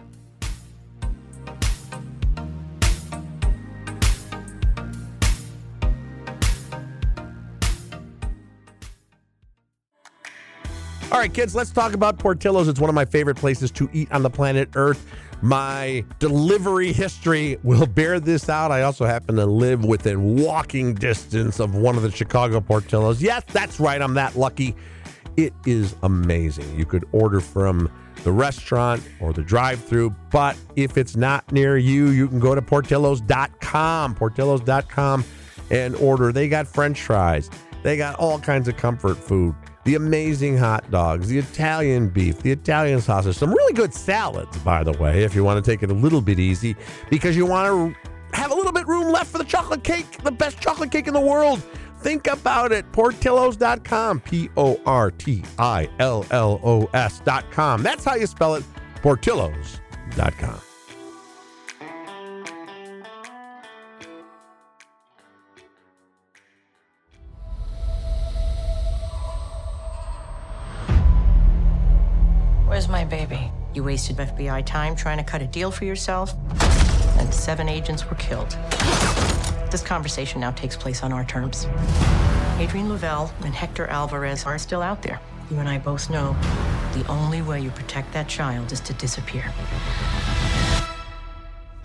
All 11.11 11.17
right, 11.17 11.33
kids, 11.33 11.55
let's 11.55 11.71
talk 11.71 11.93
about 11.93 12.19
Portillo's. 12.19 12.67
It's 12.67 12.79
one 12.79 12.87
of 12.87 12.93
my 12.93 13.05
favorite 13.05 13.35
places 13.35 13.71
to 13.71 13.89
eat 13.93 14.11
on 14.11 14.21
the 14.21 14.29
planet 14.29 14.69
Earth. 14.75 15.11
My 15.41 16.05
delivery 16.19 16.93
history 16.93 17.57
will 17.63 17.87
bear 17.87 18.19
this 18.19 18.47
out. 18.47 18.71
I 18.71 18.83
also 18.83 19.05
happen 19.05 19.35
to 19.37 19.47
live 19.47 19.83
within 19.83 20.35
walking 20.35 20.93
distance 20.93 21.59
of 21.59 21.73
one 21.73 21.95
of 21.95 22.03
the 22.03 22.11
Chicago 22.11 22.59
Portillos. 22.59 23.21
Yes, 23.21 23.43
that's 23.47 23.79
right. 23.79 23.99
I'm 23.99 24.13
that 24.13 24.35
lucky. 24.35 24.75
It 25.35 25.53
is 25.65 25.95
amazing. 26.03 26.77
You 26.77 26.85
could 26.85 27.05
order 27.11 27.39
from 27.39 27.89
the 28.23 28.31
restaurant 28.31 29.01
or 29.19 29.33
the 29.33 29.41
drive 29.41 29.83
through, 29.83 30.11
but 30.29 30.55
if 30.75 30.95
it's 30.95 31.15
not 31.15 31.51
near 31.51 31.75
you, 31.75 32.09
you 32.09 32.27
can 32.27 32.39
go 32.39 32.53
to 32.53 32.61
portillos.com, 32.61 34.13
portillos.com 34.13 35.25
and 35.71 35.95
order. 35.95 36.31
They 36.31 36.49
got 36.49 36.67
french 36.67 37.01
fries, 37.01 37.49
they 37.81 37.97
got 37.97 38.13
all 38.15 38.37
kinds 38.39 38.67
of 38.67 38.77
comfort 38.77 39.17
food 39.17 39.55
the 39.89 39.95
amazing 39.95 40.55
hot 40.55 40.91
dogs, 40.91 41.29
the 41.29 41.39
Italian 41.39 42.09
beef, 42.09 42.37
the 42.43 42.51
Italian 42.51 43.01
sausage, 43.01 43.35
some 43.35 43.51
really 43.51 43.73
good 43.73 43.91
salads, 43.91 44.55
by 44.59 44.83
the 44.83 44.91
way, 44.93 45.23
if 45.23 45.33
you 45.33 45.43
want 45.43 45.63
to 45.63 45.71
take 45.71 45.81
it 45.81 45.89
a 45.89 45.93
little 45.95 46.21
bit 46.21 46.37
easy, 46.37 46.75
because 47.09 47.35
you 47.35 47.43
want 47.43 47.67
to 47.67 48.37
have 48.37 48.51
a 48.51 48.53
little 48.53 48.71
bit 48.71 48.85
room 48.85 49.11
left 49.11 49.31
for 49.31 49.39
the 49.39 49.43
chocolate 49.43 49.83
cake, 49.83 50.05
the 50.21 50.29
best 50.29 50.61
chocolate 50.61 50.91
cake 50.91 51.07
in 51.07 51.13
the 51.15 51.19
world. 51.19 51.59
Think 52.01 52.27
about 52.27 52.71
it. 52.71 52.89
Portillos.com. 52.91 54.19
P 54.19 54.51
O 54.57 54.79
R 54.85 55.09
T 55.09 55.43
I 55.57 55.89
L 55.97 56.23
L 56.29 56.61
O 56.63 56.87
S.com. 56.93 57.81
That's 57.81 58.05
how 58.05 58.13
you 58.13 58.27
spell 58.27 58.53
it. 58.55 58.63
Portillos.com. 58.97 60.68
my 72.89 73.05
baby? 73.05 73.51
You 73.73 73.83
wasted 73.83 74.17
FBI 74.17 74.65
time 74.65 74.95
trying 74.95 75.17
to 75.17 75.23
cut 75.23 75.41
a 75.41 75.47
deal 75.47 75.71
for 75.71 75.85
yourself, 75.85 76.33
and 77.19 77.33
seven 77.33 77.69
agents 77.69 78.09
were 78.09 78.15
killed. 78.15 78.57
This 79.69 79.83
conversation 79.83 80.41
now 80.41 80.51
takes 80.51 80.75
place 80.75 81.03
on 81.03 81.13
our 81.13 81.23
terms. 81.23 81.67
Adrian 82.57 82.89
Lovell 82.89 83.31
and 83.43 83.53
Hector 83.53 83.85
Alvarez 83.87 84.45
are 84.45 84.57
still 84.57 84.81
out 84.81 85.03
there. 85.03 85.19
You 85.51 85.57
and 85.57 85.69
I 85.69 85.77
both 85.77 86.09
know 86.09 86.35
the 86.93 87.05
only 87.07 87.41
way 87.41 87.61
you 87.61 87.69
protect 87.69 88.11
that 88.13 88.27
child 88.27 88.71
is 88.71 88.79
to 88.81 88.93
disappear. 88.93 89.53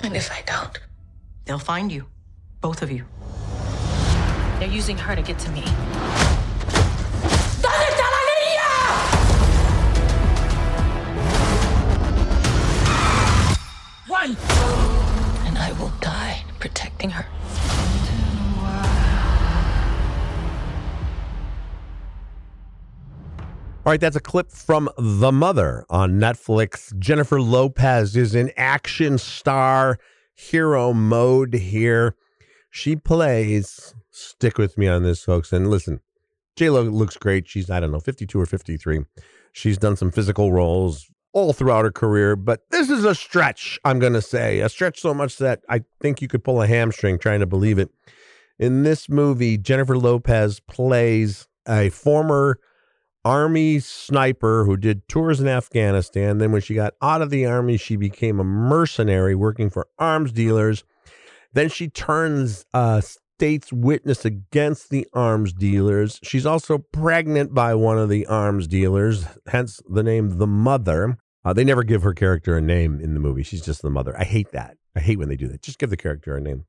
And 0.02 0.16
if 0.16 0.31
I 0.33 0.42
don't? 0.46 0.79
They'll 1.44 1.59
find 1.59 1.92
you. 1.92 2.07
Both 2.61 2.83
of 2.83 2.90
you. 2.90 3.05
They're 4.59 4.68
using 4.68 4.96
her 4.96 5.14
to 5.14 5.22
get 5.22 5.38
to 5.40 5.50
me. 5.50 5.64
All 23.87 23.90
right, 23.90 24.01
that's 24.01 24.16
a 24.16 24.20
clip 24.20 24.51
from 24.51 24.88
The 24.97 25.31
Mother 25.31 25.85
on 25.90 26.12
Netflix. 26.12 26.99
Jennifer 26.99 27.38
Lopez 27.38 28.16
is 28.16 28.35
in 28.35 28.51
action 28.57 29.18
star 29.18 29.99
hero 30.33 30.94
mode 30.94 31.53
here. 31.53 32.16
She 32.70 32.97
plays, 32.97 33.94
stick 34.11 34.57
with 34.57 34.79
me 34.79 34.88
on 34.88 35.03
this, 35.03 35.23
folks. 35.23 35.53
And 35.53 35.68
listen, 35.68 36.01
Lo 36.59 36.81
looks 36.81 37.18
great. 37.18 37.47
She's, 37.47 37.68
I 37.68 37.79
don't 37.79 37.92
know, 37.92 38.01
52 38.01 38.40
or 38.40 38.47
53. 38.47 39.05
She's 39.53 39.77
done 39.77 39.97
some 39.97 40.11
physical 40.11 40.51
roles 40.51 41.11
all 41.35 41.53
throughout 41.53 41.85
her 41.85 41.92
career, 41.92 42.37
but 42.37 42.62
this 42.70 42.88
is 42.88 43.05
a 43.05 43.14
stretch, 43.14 43.79
I'm 43.85 43.99
going 43.99 44.14
to 44.14 44.23
say. 44.23 44.61
A 44.61 44.70
stretch 44.70 44.99
so 44.99 45.12
much 45.12 45.37
that 45.37 45.61
I 45.68 45.83
think 46.01 46.23
you 46.23 46.29
could 46.29 46.42
pull 46.42 46.62
a 46.62 46.66
hamstring 46.66 47.18
trying 47.18 47.40
to 47.40 47.47
believe 47.47 47.79
it. 47.79 47.90
In 48.59 48.83
this 48.83 49.11
movie, 49.11 49.59
Jennifer 49.59 49.99
Lopez 49.99 50.59
plays 50.61 51.49
a 51.68 51.90
former 51.90 52.59
army 53.24 53.78
sniper 53.78 54.64
who 54.64 54.76
did 54.76 55.08
tours 55.08 55.40
in 55.40 55.48
Afghanistan. 55.48 56.38
Then, 56.38 56.52
when 56.52 56.60
she 56.60 56.74
got 56.74 56.94
out 57.02 57.22
of 57.22 57.30
the 57.30 57.46
army, 57.46 57.76
she 57.76 57.96
became 57.96 58.40
a 58.40 58.44
mercenary 58.44 59.34
working 59.34 59.70
for 59.70 59.87
arms 59.98 60.32
dealers. 60.32 60.84
Then 61.52 61.68
she 61.68 61.88
turns 61.88 62.66
uh, 62.74 63.00
state's 63.00 63.72
witness 63.72 64.24
against 64.24 64.90
the 64.90 65.06
arms 65.12 65.52
dealers. 65.52 66.20
She's 66.22 66.46
also 66.46 66.78
pregnant 66.78 67.54
by 67.54 67.74
one 67.74 67.98
of 67.98 68.08
the 68.08 68.26
arms 68.26 68.66
dealers, 68.66 69.26
hence 69.48 69.80
the 69.88 70.02
name 70.02 70.38
The 70.38 70.46
Mother. 70.46 71.18
Uh, 71.44 71.52
they 71.52 71.64
never 71.64 71.84
give 71.84 72.02
her 72.02 72.14
character 72.14 72.56
a 72.56 72.60
name 72.60 73.00
in 73.00 73.14
the 73.14 73.20
movie. 73.20 73.42
She's 73.42 73.64
just 73.64 73.82
the 73.82 73.90
mother. 73.90 74.18
I 74.18 74.24
hate 74.24 74.52
that. 74.52 74.76
I 74.96 75.00
hate 75.00 75.18
when 75.18 75.28
they 75.28 75.37
do 75.37 75.48
that. 75.48 75.62
Just 75.62 75.78
give 75.78 75.90
the 75.90 75.96
character 75.96 76.37
a 76.37 76.40
name. 76.40 76.64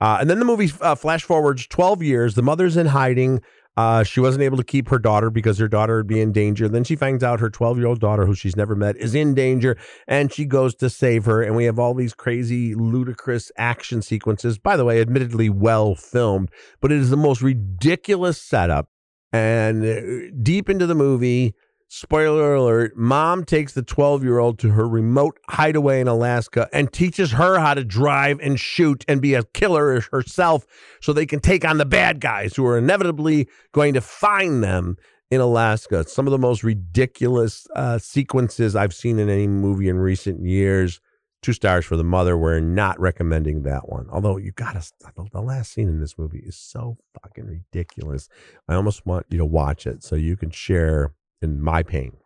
Uh, 0.00 0.18
and 0.20 0.30
then 0.30 0.38
the 0.38 0.44
movie 0.44 0.72
uh, 0.80 0.94
flash 0.94 1.22
forwards 1.22 1.66
12 1.66 2.02
years. 2.02 2.34
The 2.34 2.42
mother's 2.42 2.76
in 2.76 2.86
hiding. 2.86 3.40
Uh, 3.78 4.02
she 4.02 4.18
wasn't 4.18 4.42
able 4.42 4.56
to 4.56 4.64
keep 4.64 4.88
her 4.88 4.98
daughter 4.98 5.30
because 5.30 5.56
her 5.56 5.68
daughter 5.68 5.98
would 5.98 6.06
be 6.08 6.20
in 6.20 6.32
danger. 6.32 6.68
Then 6.68 6.82
she 6.82 6.96
finds 6.96 7.22
out 7.22 7.38
her 7.38 7.48
12 7.48 7.78
year 7.78 7.86
old 7.86 8.00
daughter, 8.00 8.26
who 8.26 8.34
she's 8.34 8.56
never 8.56 8.74
met, 8.74 8.96
is 8.96 9.14
in 9.14 9.34
danger 9.34 9.76
and 10.08 10.32
she 10.32 10.46
goes 10.46 10.74
to 10.76 10.90
save 10.90 11.26
her. 11.26 11.44
And 11.44 11.54
we 11.54 11.64
have 11.66 11.78
all 11.78 11.94
these 11.94 12.12
crazy, 12.12 12.74
ludicrous 12.74 13.52
action 13.56 14.02
sequences. 14.02 14.58
By 14.58 14.76
the 14.76 14.84
way, 14.84 15.00
admittedly 15.00 15.48
well 15.48 15.94
filmed, 15.94 16.50
but 16.80 16.90
it 16.90 16.98
is 16.98 17.10
the 17.10 17.16
most 17.16 17.40
ridiculous 17.40 18.42
setup. 18.42 18.88
And 19.32 19.84
uh, 19.84 20.34
deep 20.42 20.68
into 20.68 20.86
the 20.86 20.96
movie, 20.96 21.54
Spoiler 21.90 22.54
alert 22.54 22.98
mom 22.98 23.44
takes 23.44 23.72
the 23.72 23.82
12 23.82 24.22
year 24.22 24.38
old 24.38 24.58
to 24.58 24.68
her 24.70 24.86
remote 24.86 25.40
hideaway 25.48 26.02
in 26.02 26.06
Alaska 26.08 26.68
and 26.70 26.92
teaches 26.92 27.32
her 27.32 27.58
how 27.58 27.72
to 27.72 27.82
drive 27.82 28.38
and 28.40 28.60
shoot 28.60 29.06
and 29.08 29.22
be 29.22 29.32
a 29.32 29.42
killer 29.42 30.02
herself 30.12 30.66
so 31.00 31.14
they 31.14 31.24
can 31.24 31.40
take 31.40 31.64
on 31.64 31.78
the 31.78 31.86
bad 31.86 32.20
guys 32.20 32.54
who 32.54 32.66
are 32.66 32.76
inevitably 32.76 33.48
going 33.72 33.94
to 33.94 34.02
find 34.02 34.62
them 34.62 34.98
in 35.30 35.40
Alaska. 35.40 36.04
Some 36.06 36.26
of 36.26 36.30
the 36.30 36.38
most 36.38 36.62
ridiculous 36.62 37.66
uh, 37.74 37.96
sequences 37.96 38.76
I've 38.76 38.94
seen 38.94 39.18
in 39.18 39.30
any 39.30 39.46
movie 39.46 39.88
in 39.88 39.96
recent 39.98 40.44
years. 40.44 41.00
Two 41.40 41.54
stars 41.54 41.86
for 41.86 41.96
the 41.96 42.04
mother. 42.04 42.36
We're 42.36 42.60
not 42.60 43.00
recommending 43.00 43.62
that 43.62 43.88
one. 43.88 44.08
Although 44.10 44.36
you 44.36 44.52
gotta, 44.52 44.84
the 45.32 45.40
last 45.40 45.72
scene 45.72 45.88
in 45.88 46.00
this 46.00 46.18
movie 46.18 46.42
is 46.44 46.56
so 46.56 46.98
fucking 47.22 47.46
ridiculous. 47.46 48.28
I 48.68 48.74
almost 48.74 49.06
want 49.06 49.26
you 49.30 49.38
to 49.38 49.46
watch 49.46 49.86
it 49.86 50.02
so 50.02 50.16
you 50.16 50.36
can 50.36 50.50
share 50.50 51.14
in 51.42 51.60
my 51.62 51.82
pain. 51.82 52.16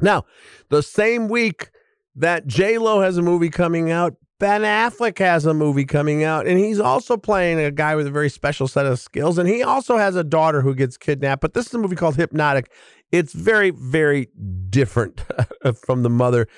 Now, 0.00 0.24
the 0.68 0.82
same 0.82 1.28
week 1.28 1.70
that 2.16 2.46
J 2.46 2.78
Lo 2.78 3.00
has 3.00 3.16
a 3.16 3.22
movie 3.22 3.50
coming 3.50 3.90
out, 3.90 4.16
Ben 4.38 4.62
Affleck 4.62 5.18
has 5.18 5.46
a 5.46 5.54
movie 5.54 5.84
coming 5.84 6.24
out, 6.24 6.46
and 6.46 6.58
he's 6.58 6.80
also 6.80 7.16
playing 7.16 7.60
a 7.60 7.70
guy 7.70 7.94
with 7.94 8.08
a 8.08 8.10
very 8.10 8.28
special 8.28 8.66
set 8.66 8.86
of 8.86 8.98
skills. 8.98 9.38
And 9.38 9.48
he 9.48 9.62
also 9.62 9.96
has 9.96 10.16
a 10.16 10.24
daughter 10.24 10.62
who 10.62 10.74
gets 10.74 10.96
kidnapped. 10.96 11.40
But 11.40 11.54
this 11.54 11.66
is 11.66 11.74
a 11.74 11.78
movie 11.78 11.94
called 11.94 12.16
Hypnotic. 12.16 12.70
It's 13.12 13.32
very, 13.32 13.70
very 13.70 14.28
different 14.68 15.22
from 15.84 16.02
the 16.02 16.10
mother. 16.10 16.48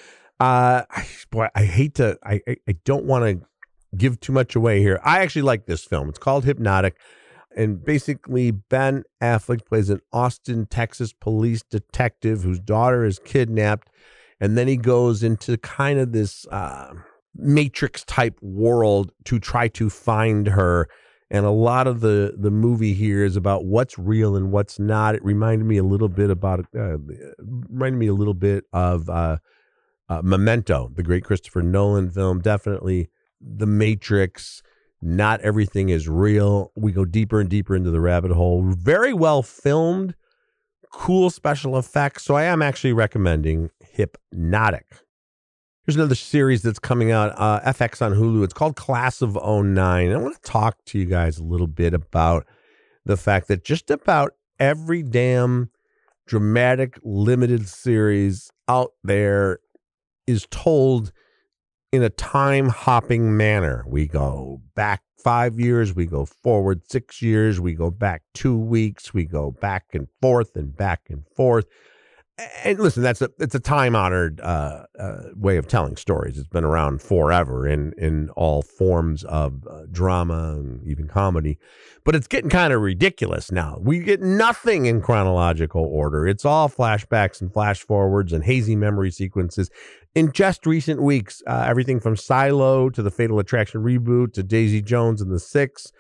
Uh, 0.41 0.85
boy, 1.31 1.49
I 1.55 1.65
hate 1.65 1.97
to, 1.97 2.19
I, 2.25 2.41
I 2.49 2.77
don't 2.85 3.05
want 3.05 3.25
to 3.25 3.47
give 3.97 4.19
too 4.21 4.33
much 4.33 4.57
away 4.57 4.81
here. 4.81 4.99
I 5.05 5.21
actually 5.21 5.43
like 5.43 5.67
this 5.67 5.85
film. 5.85 6.09
It's 6.09 6.19
called 6.19 6.45
Hypnotic. 6.45 6.97
And 7.57 7.85
basically, 7.85 8.51
Ben 8.51 9.05
Affleck 9.23 9.65
plays 9.65 9.91
an 9.91 10.01
Austin, 10.13 10.67
Texas 10.67 11.13
police 11.13 11.63
detective 11.63 12.43
whose 12.43 12.59
daughter 12.59 13.05
is 13.05 13.19
kidnapped. 13.21 13.91
And 14.41 14.59
then 14.59 14.67
he 14.67 14.77
goes 14.77 15.23
into 15.23 15.57
kind 15.59 15.99
of 15.99 16.13
this 16.13 16.47
uh, 16.49 16.95
Matrix 17.35 18.05
type 18.05 18.39
world 18.43 19.13
to 19.25 19.39
try 19.39 19.69
to 19.69 19.89
find 19.89 20.49
her. 20.49 20.89
And 21.31 21.47
a 21.47 21.51
lot 21.51 21.87
of 21.87 22.01
the, 22.01 22.35
the 22.37 22.51
movie 22.51 22.93
here 22.93 23.25
is 23.25 23.37
about 23.37 23.65
what's 23.65 23.99
real 23.99 24.37
and 24.37 24.53
what's 24.53 24.79
not. 24.79 25.15
It 25.15 25.25
reminded 25.25 25.65
me 25.65 25.79
a 25.79 25.85
little 25.85 26.09
bit 26.09 26.31
about, 26.31 26.67
uh, 26.77 26.99
reminded 27.39 27.99
me 27.99 28.09
a 28.09 28.15
little 28.15 28.35
bit 28.35 28.65
of 28.73 29.09
uh, 29.09 29.39
uh, 30.09 30.23
Memento, 30.23 30.91
the 30.95 31.03
great 31.03 31.25
Christopher 31.25 31.63
Nolan 31.63 32.11
film. 32.11 32.41
Definitely 32.41 33.11
The 33.41 33.67
Matrix 33.67 34.63
not 35.05 35.43
everything 35.43 35.91
is 35.91 36.09
real. 36.09 36.73
We 36.75 36.91
go 36.91 37.05
deeper 37.05 37.39
and 37.39 37.51
deeper 37.51 37.77
into 37.77 37.91
the 37.91 38.01
rabbit 38.01 38.33
hole. 38.33 38.63
Very 38.63 39.13
well 39.13 39.43
filmed, 39.43 40.15
cool 40.91 41.29
special 41.29 41.77
effects. 41.77 42.25
So 42.25 42.35
I 42.35 42.45
am 42.45 42.63
actually 42.63 42.95
recommending 42.95 43.71
Hypnotic. 43.81 44.87
Here's 45.85 45.97
another 45.97 46.15
series 46.15 46.63
that's 46.63 46.79
coming 46.79 47.11
out, 47.11 47.35
uh, 47.37 47.61
FX 47.61 48.01
on 48.01 48.15
Hulu. 48.15 48.43
It's 48.45 48.55
called 48.55 48.77
Class 48.77 49.21
of 49.21 49.35
09. 49.35 49.77
I 50.11 50.17
want 50.17 50.43
to 50.43 50.51
talk 50.51 50.83
to 50.87 50.99
you 50.99 51.05
guys 51.05 51.37
a 51.37 51.45
little 51.45 51.67
bit 51.67 51.93
about 51.93 52.47
the 53.05 53.19
fact 53.19 53.49
that 53.49 53.63
just 53.63 53.91
about 53.91 54.33
every 54.59 55.03
damn 55.03 55.71
dramatic 56.27 56.99
limited 57.03 57.69
series 57.69 58.51
out 58.67 58.93
there 59.03 59.59
is 60.27 60.47
told 60.51 61.13
in 61.95 62.03
a 62.03 62.11
time 62.11 62.69
hopping 62.69 63.37
manner. 63.37 63.85
We 63.87 64.07
go 64.07 64.61
back 64.75 65.03
five 65.23 65.59
years, 65.59 65.95
we 65.95 66.07
go 66.07 66.27
forward 66.27 66.83
six 66.91 67.23
years, 67.23 67.61
we 67.61 67.75
go 67.75 67.91
back 67.91 68.23
two 68.35 68.59
weeks, 68.59 69.15
we 69.15 69.25
go 69.25 69.53
back 69.53 69.87
and 69.93 70.09
forth 70.21 70.57
and 70.57 70.77
back 70.77 71.03
and 71.09 71.25
forth 71.37 71.67
and 72.65 72.81
listen, 72.81 73.03
that's 73.03 73.23
a 73.23 73.31
it's 73.39 73.55
a 73.55 73.61
time 73.61 73.95
honored 73.95 74.41
uh, 74.41 74.87
uh, 74.99 75.19
way 75.37 75.57
of 75.57 75.69
telling 75.69 75.97
stories. 75.97 76.37
It's 76.37 76.49
been 76.49 76.65
around 76.65 77.01
forever 77.01 77.67
in 77.67 77.93
in 77.97 78.29
all 78.31 78.63
forms 78.63 79.23
of 79.25 79.65
uh, 79.71 79.83
drama 79.93 80.55
and 80.55 80.85
even 80.85 81.07
comedy, 81.07 81.59
but 82.05 82.17
it's 82.17 82.27
getting 82.27 82.51
kind 82.51 82.73
of 82.73 82.81
ridiculous 82.81 83.53
now. 83.53 83.79
We 83.81 84.01
get 84.01 84.21
nothing 84.21 84.87
in 84.87 85.01
chronological 85.01 85.85
order. 85.85 86.27
It's 86.27 86.45
all 86.45 86.69
flashbacks 86.69 87.41
and 87.41 87.53
flash 87.53 87.83
forwards 87.83 88.33
and 88.33 88.43
hazy 88.43 88.75
memory 88.75 89.13
sequences. 89.13 89.71
In 90.15 90.31
just 90.31 90.65
recent 90.65 91.03
weeks, 91.03 91.43
uh, 91.45 91.65
everything 91.67 91.99
from 91.99 92.15
Silo 92.15 92.89
to 92.89 93.03
the 93.03 93.11
Fatal 93.11 93.41
Attraction 93.41 93.83
reboot 93.83 94.33
to 94.35 94.45
Daisy 94.45 94.81
Jones 94.81 95.21
and 95.21 95.33
the 95.33 95.41
Six 95.41 95.91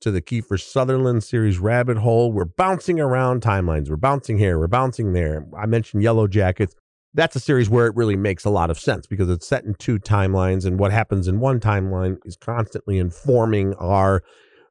to 0.00 0.10
the 0.10 0.20
Kiefer 0.20 0.60
Sutherland 0.60 1.22
series 1.22 1.60
Rabbit 1.60 1.98
Hole. 1.98 2.32
We're 2.32 2.46
bouncing 2.46 2.98
around 2.98 3.42
timelines. 3.42 3.88
We're 3.88 3.96
bouncing 3.96 4.38
here. 4.38 4.58
We're 4.58 4.66
bouncing 4.66 5.12
there. 5.12 5.46
I 5.56 5.66
mentioned 5.66 6.02
Yellow 6.02 6.26
Jackets. 6.26 6.74
That's 7.14 7.36
a 7.36 7.40
series 7.40 7.70
where 7.70 7.86
it 7.86 7.94
really 7.94 8.16
makes 8.16 8.44
a 8.44 8.50
lot 8.50 8.70
of 8.70 8.78
sense 8.78 9.06
because 9.06 9.30
it's 9.30 9.46
set 9.46 9.64
in 9.64 9.74
two 9.74 10.00
timelines, 10.00 10.64
and 10.64 10.76
what 10.76 10.90
happens 10.90 11.28
in 11.28 11.38
one 11.38 11.60
timeline 11.60 12.16
is 12.24 12.36
constantly 12.36 12.98
informing 12.98 13.74
our 13.74 14.24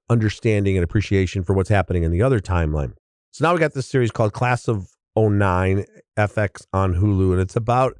understanding 0.10 0.76
and 0.76 0.84
appreciation 0.84 1.44
for 1.46 1.54
what's 1.54 1.70
happening 1.70 2.04
in 2.04 2.12
the 2.12 2.22
other 2.22 2.42
timeline. 2.42 2.92
So 3.32 3.46
now 3.46 3.54
we 3.54 3.62
got 3.62 3.76
this 3.76 3.88
series 3.88 4.12
called 4.12 4.34
Class 4.34 4.68
of 4.68 4.88
09 5.16 5.86
FX 6.18 6.66
on 6.74 6.96
Hulu, 6.96 7.32
and 7.32 7.40
it's 7.40 7.56
about 7.56 7.96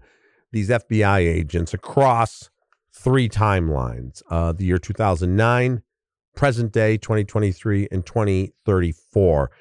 these 0.52 0.70
FBI 0.70 1.20
agents 1.20 1.74
across 1.74 2.50
three 2.92 3.30
timelines 3.30 4.22
uh, 4.30 4.52
the 4.52 4.66
year 4.66 4.78
2009, 4.78 5.82
present 6.36 6.72
day 6.72 6.98
2023 6.98 7.88
and 7.92 8.06
2034 8.06 9.52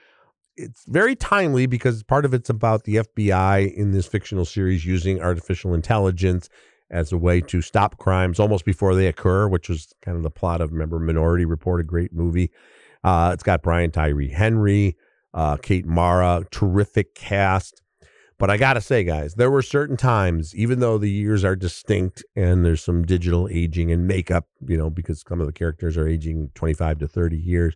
it's 0.59 0.85
very 0.87 1.15
timely 1.15 1.67
because 1.67 2.03
part 2.03 2.25
of 2.25 2.35
it's 2.35 2.51
about 2.51 2.85
the 2.85 2.97
FBI 2.97 3.73
in 3.75 3.93
this 3.93 4.07
fictional 4.07 4.45
series 4.45 4.85
using 4.85 5.21
artificial 5.23 5.73
intelligence 5.73 6.49
as 6.91 7.13
a 7.13 7.17
way 7.17 7.41
to 7.41 7.63
stop 7.63 7.99
crimes 7.99 8.41
almost 8.41 8.65
before 8.65 8.95
they 8.95 9.07
occur, 9.07 9.47
which 9.47 9.69
was 9.69 9.93
kind 10.03 10.17
of 10.17 10.23
the 10.23 10.31
plot 10.31 10.61
of 10.61 10.73
remember 10.73 10.99
Minority 10.99 11.45
Report, 11.45 11.81
a 11.81 11.85
great 11.85 12.13
movie. 12.13 12.51
Uh, 13.05 13.31
it's 13.33 13.43
got 13.43 13.63
Brian 13.63 13.91
Tyree 13.91 14.31
Henry, 14.31 14.97
uh, 15.33 15.57
Kate 15.57 15.87
Mara, 15.87 16.45
terrific 16.51 17.15
cast. 17.15 17.83
But 18.39 18.51
I 18.51 18.57
got 18.57 18.75
to 18.75 18.81
say, 18.81 19.03
guys, 19.03 19.35
there 19.35 19.51
were 19.51 19.63
certain 19.63 19.97
times, 19.97 20.55
even 20.55 20.79
though 20.79 20.97
the 20.97 21.11
years 21.11 21.45
are 21.45 21.57
distinct 21.57 22.25
and 22.37 22.65
there's 22.65 22.83
some 22.83 23.05
digital 23.05 23.49
aging 23.51 23.91
and 23.91 24.07
makeup, 24.07 24.47
you 24.67 24.77
know, 24.77 24.91
because 24.91 25.25
some 25.29 25.41
of 25.41 25.47
the 25.49 25.53
characters 25.53 25.97
are 25.97 26.07
aging 26.07 26.51
25 26.55 27.01
to 27.01 27.09
30 27.09 27.37
years, 27.37 27.75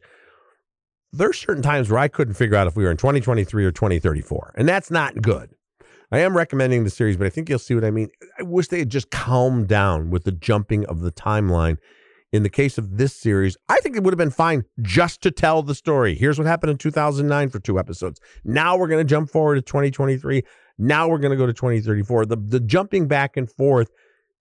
there's 1.13 1.39
certain 1.39 1.63
times 1.63 1.91
where 1.91 1.99
I 1.99 2.07
couldn't 2.07 2.35
figure 2.35 2.57
out 2.57 2.69
if 2.69 2.77
we 2.77 2.85
were 2.85 2.93
in 2.93 2.97
2023 2.97 3.65
or 3.65 3.73
2034. 3.73 4.55
And 4.57 4.69
that's 4.69 4.91
not 4.91 5.21
good. 5.21 5.51
I 6.13 6.19
am 6.19 6.37
recommending 6.37 6.85
the 6.85 6.91
series, 6.91 7.17
but 7.17 7.27
I 7.27 7.31
think 7.31 7.49
you'll 7.49 7.59
see 7.59 7.75
what 7.75 7.85
I 7.85 7.91
mean. 7.91 8.11
I 8.39 8.43
wish 8.43 8.69
they 8.69 8.79
had 8.79 8.91
just 8.91 9.11
calmed 9.11 9.67
down 9.67 10.11
with 10.11 10.25
the 10.25 10.33
jumping 10.33 10.87
of 10.87 11.01
the 11.01 11.11
timeline 11.11 11.79
in 12.33 12.43
the 12.43 12.51
case 12.51 12.79
of 12.79 12.97
this 12.97 13.15
series, 13.15 13.57
I 13.69 13.79
think 13.81 13.97
it 13.97 14.03
would 14.03 14.13
have 14.13 14.19
been 14.19 14.31
fine 14.31 14.65
just 14.81 15.21
to 15.23 15.31
tell 15.31 15.63
the 15.63 15.75
story. 15.75 16.15
Here's 16.15 16.39
what 16.39 16.47
happened 16.47 16.71
in 16.71 16.79
2009 16.79 17.51
for 17.51 17.61
two 17.61 17.79
episodes. 17.79 18.21
Now 18.45 18.77
we're 18.77 18.89
going 18.89 19.07
to 19.07 19.09
jump 19.09 19.31
forward 19.31 19.57
to 19.57 19.63
2023. 19.63 20.43
Now 20.79 21.09
we're 21.09 21.19
going 21.19 21.31
to 21.31 21.37
go 21.37 21.47
to 21.47 21.53
2034. 21.53 22.27
The 22.27 22.37
the 22.37 22.61
jumping 22.61 23.07
back 23.07 23.37
and 23.37 23.51
forth 23.51 23.91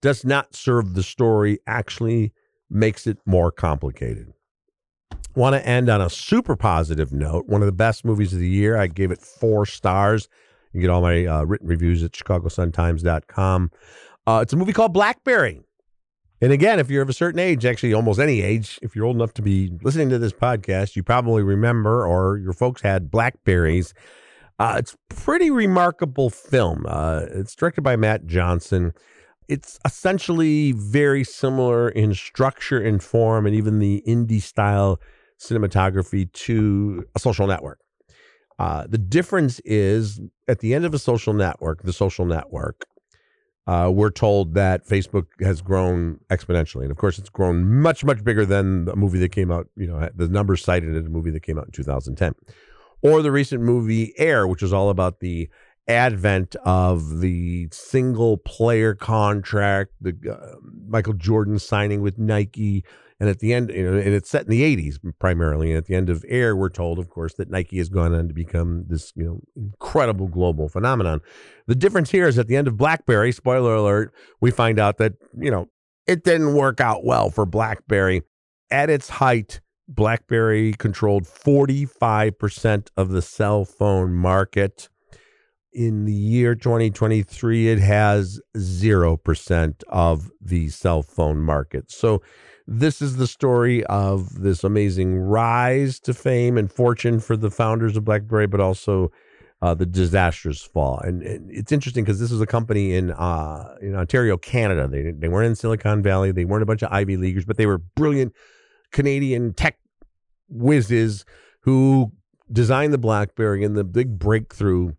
does 0.00 0.24
not 0.24 0.54
serve 0.54 0.94
the 0.94 1.02
story, 1.02 1.58
actually 1.66 2.32
makes 2.68 3.06
it 3.06 3.18
more 3.26 3.52
complicated. 3.52 4.32
Want 5.34 5.54
to 5.54 5.66
end 5.66 5.88
on 5.88 6.00
a 6.00 6.10
super 6.10 6.56
positive 6.56 7.12
note. 7.12 7.46
One 7.46 7.62
of 7.62 7.66
the 7.66 7.72
best 7.72 8.04
movies 8.04 8.32
of 8.32 8.38
the 8.40 8.48
year. 8.48 8.76
I 8.76 8.86
gave 8.86 9.10
it 9.10 9.20
four 9.20 9.64
stars. 9.64 10.28
You 10.72 10.80
get 10.80 10.90
all 10.90 11.02
my 11.02 11.26
uh, 11.26 11.44
written 11.44 11.68
reviews 11.68 12.02
at 12.02 12.12
chicagosuntimes.com. 12.12 13.70
Uh, 14.26 14.40
it's 14.42 14.52
a 14.52 14.56
movie 14.56 14.72
called 14.72 14.92
Blackberry. 14.92 15.60
And 16.42 16.50
again, 16.50 16.80
if 16.80 16.90
you're 16.90 17.02
of 17.02 17.08
a 17.08 17.12
certain 17.12 17.38
age, 17.38 17.64
actually 17.64 17.94
almost 17.94 18.18
any 18.18 18.42
age, 18.42 18.80
if 18.82 18.96
you're 18.96 19.04
old 19.04 19.14
enough 19.14 19.32
to 19.34 19.42
be 19.42 19.70
listening 19.80 20.08
to 20.08 20.18
this 20.18 20.32
podcast, 20.32 20.96
you 20.96 21.04
probably 21.04 21.44
remember 21.44 22.04
or 22.04 22.36
your 22.36 22.52
folks 22.52 22.82
had 22.82 23.12
Blackberries. 23.12 23.94
Uh, 24.58 24.74
it's 24.76 24.96
pretty 25.08 25.52
remarkable 25.52 26.30
film. 26.30 26.84
Uh, 26.88 27.26
it's 27.30 27.54
directed 27.54 27.82
by 27.82 27.94
Matt 27.94 28.26
Johnson. 28.26 28.92
It's 29.46 29.78
essentially 29.84 30.72
very 30.72 31.22
similar 31.22 31.88
in 31.88 32.12
structure 32.12 32.80
and 32.80 33.00
form, 33.00 33.46
and 33.46 33.54
even 33.54 33.78
the 33.78 34.02
indie 34.04 34.42
style 34.42 35.00
cinematography 35.40 36.32
to 36.32 37.04
a 37.14 37.20
social 37.20 37.46
network. 37.46 37.78
Uh, 38.58 38.86
the 38.88 38.98
difference 38.98 39.60
is 39.60 40.20
at 40.48 40.58
the 40.58 40.74
end 40.74 40.84
of 40.84 40.92
a 40.92 40.98
social 40.98 41.34
network, 41.34 41.82
the 41.82 41.92
social 41.92 42.26
network, 42.26 42.84
uh, 43.66 43.90
we're 43.92 44.10
told 44.10 44.54
that 44.54 44.86
Facebook 44.86 45.26
has 45.40 45.62
grown 45.62 46.18
exponentially. 46.30 46.82
And 46.82 46.90
of 46.90 46.96
course, 46.96 47.18
it's 47.18 47.28
grown 47.28 47.64
much, 47.80 48.04
much 48.04 48.24
bigger 48.24 48.44
than 48.44 48.86
the 48.86 48.96
movie 48.96 49.18
that 49.20 49.30
came 49.30 49.52
out, 49.52 49.68
you 49.76 49.86
know, 49.86 50.08
the 50.14 50.28
numbers 50.28 50.64
cited 50.64 50.96
in 50.96 51.06
a 51.06 51.10
movie 51.10 51.30
that 51.30 51.42
came 51.42 51.58
out 51.58 51.66
in 51.66 51.72
2010. 51.72 52.34
Or 53.02 53.22
the 53.22 53.32
recent 53.32 53.62
movie 53.62 54.14
Air, 54.18 54.46
which 54.46 54.62
is 54.62 54.72
all 54.72 54.90
about 54.90 55.20
the 55.20 55.48
advent 55.88 56.56
of 56.64 57.20
the 57.20 57.68
single 57.72 58.36
player 58.38 58.94
contract, 58.94 59.92
the 60.00 60.16
uh, 60.30 60.56
Michael 60.88 61.14
Jordan 61.14 61.58
signing 61.58 62.02
with 62.02 62.18
Nike, 62.18 62.84
and 63.22 63.30
at 63.30 63.38
the 63.38 63.54
end, 63.54 63.70
you 63.70 63.88
know, 63.88 63.96
and 63.96 64.14
it's 64.14 64.28
set 64.28 64.46
in 64.46 64.50
the 64.50 64.76
80s 64.76 64.98
primarily. 65.20 65.68
And 65.68 65.78
at 65.78 65.86
the 65.86 65.94
end 65.94 66.10
of 66.10 66.24
Air, 66.26 66.56
we're 66.56 66.68
told, 66.68 66.98
of 66.98 67.08
course, 67.08 67.34
that 67.34 67.48
Nike 67.48 67.78
has 67.78 67.88
gone 67.88 68.12
on 68.12 68.26
to 68.26 68.34
become 68.34 68.86
this, 68.88 69.12
you 69.14 69.22
know, 69.22 69.40
incredible 69.54 70.26
global 70.26 70.68
phenomenon. 70.68 71.20
The 71.68 71.76
difference 71.76 72.10
here 72.10 72.26
is 72.26 72.36
at 72.36 72.48
the 72.48 72.56
end 72.56 72.66
of 72.66 72.76
BlackBerry, 72.76 73.30
spoiler 73.30 73.76
alert, 73.76 74.12
we 74.40 74.50
find 74.50 74.80
out 74.80 74.98
that, 74.98 75.12
you 75.38 75.52
know, 75.52 75.68
it 76.04 76.24
didn't 76.24 76.54
work 76.54 76.80
out 76.80 77.04
well 77.04 77.30
for 77.30 77.46
BlackBerry. 77.46 78.22
At 78.72 78.90
its 78.90 79.08
height, 79.08 79.60
BlackBerry 79.86 80.72
controlled 80.72 81.22
45% 81.22 82.88
of 82.96 83.10
the 83.10 83.22
cell 83.22 83.64
phone 83.64 84.14
market. 84.14 84.88
In 85.72 86.06
the 86.06 86.12
year 86.12 86.56
2023, 86.56 87.68
it 87.68 87.78
has 87.78 88.40
0% 88.56 89.82
of 89.86 90.28
the 90.40 90.70
cell 90.70 91.04
phone 91.04 91.38
market. 91.38 91.92
So 91.92 92.20
this 92.66 93.02
is 93.02 93.16
the 93.16 93.26
story 93.26 93.84
of 93.84 94.42
this 94.42 94.64
amazing 94.64 95.18
rise 95.18 95.98
to 96.00 96.14
fame 96.14 96.56
and 96.56 96.70
fortune 96.72 97.20
for 97.20 97.36
the 97.36 97.50
founders 97.50 97.96
of 97.96 98.04
BlackBerry, 98.04 98.46
but 98.46 98.60
also 98.60 99.10
uh, 99.62 99.74
the 99.74 99.86
disastrous 99.86 100.62
fall. 100.62 100.98
And, 100.98 101.22
and 101.22 101.50
it's 101.50 101.72
interesting 101.72 102.04
because 102.04 102.18
this 102.18 102.30
was 102.30 102.40
a 102.40 102.46
company 102.46 102.94
in 102.94 103.12
uh, 103.12 103.76
in 103.80 103.94
Ontario, 103.94 104.36
Canada. 104.36 104.88
They 104.88 105.12
they 105.12 105.28
weren't 105.28 105.46
in 105.46 105.54
Silicon 105.54 106.02
Valley. 106.02 106.32
They 106.32 106.44
weren't 106.44 106.62
a 106.62 106.66
bunch 106.66 106.82
of 106.82 106.92
Ivy 106.92 107.16
Leaguers, 107.16 107.44
but 107.44 107.56
they 107.56 107.66
were 107.66 107.78
brilliant 107.78 108.34
Canadian 108.90 109.54
tech 109.54 109.78
whizzes 110.48 111.24
who 111.60 112.12
designed 112.50 112.92
the 112.92 112.98
BlackBerry 112.98 113.64
and 113.64 113.76
the 113.76 113.84
big 113.84 114.18
breakthrough. 114.18 114.94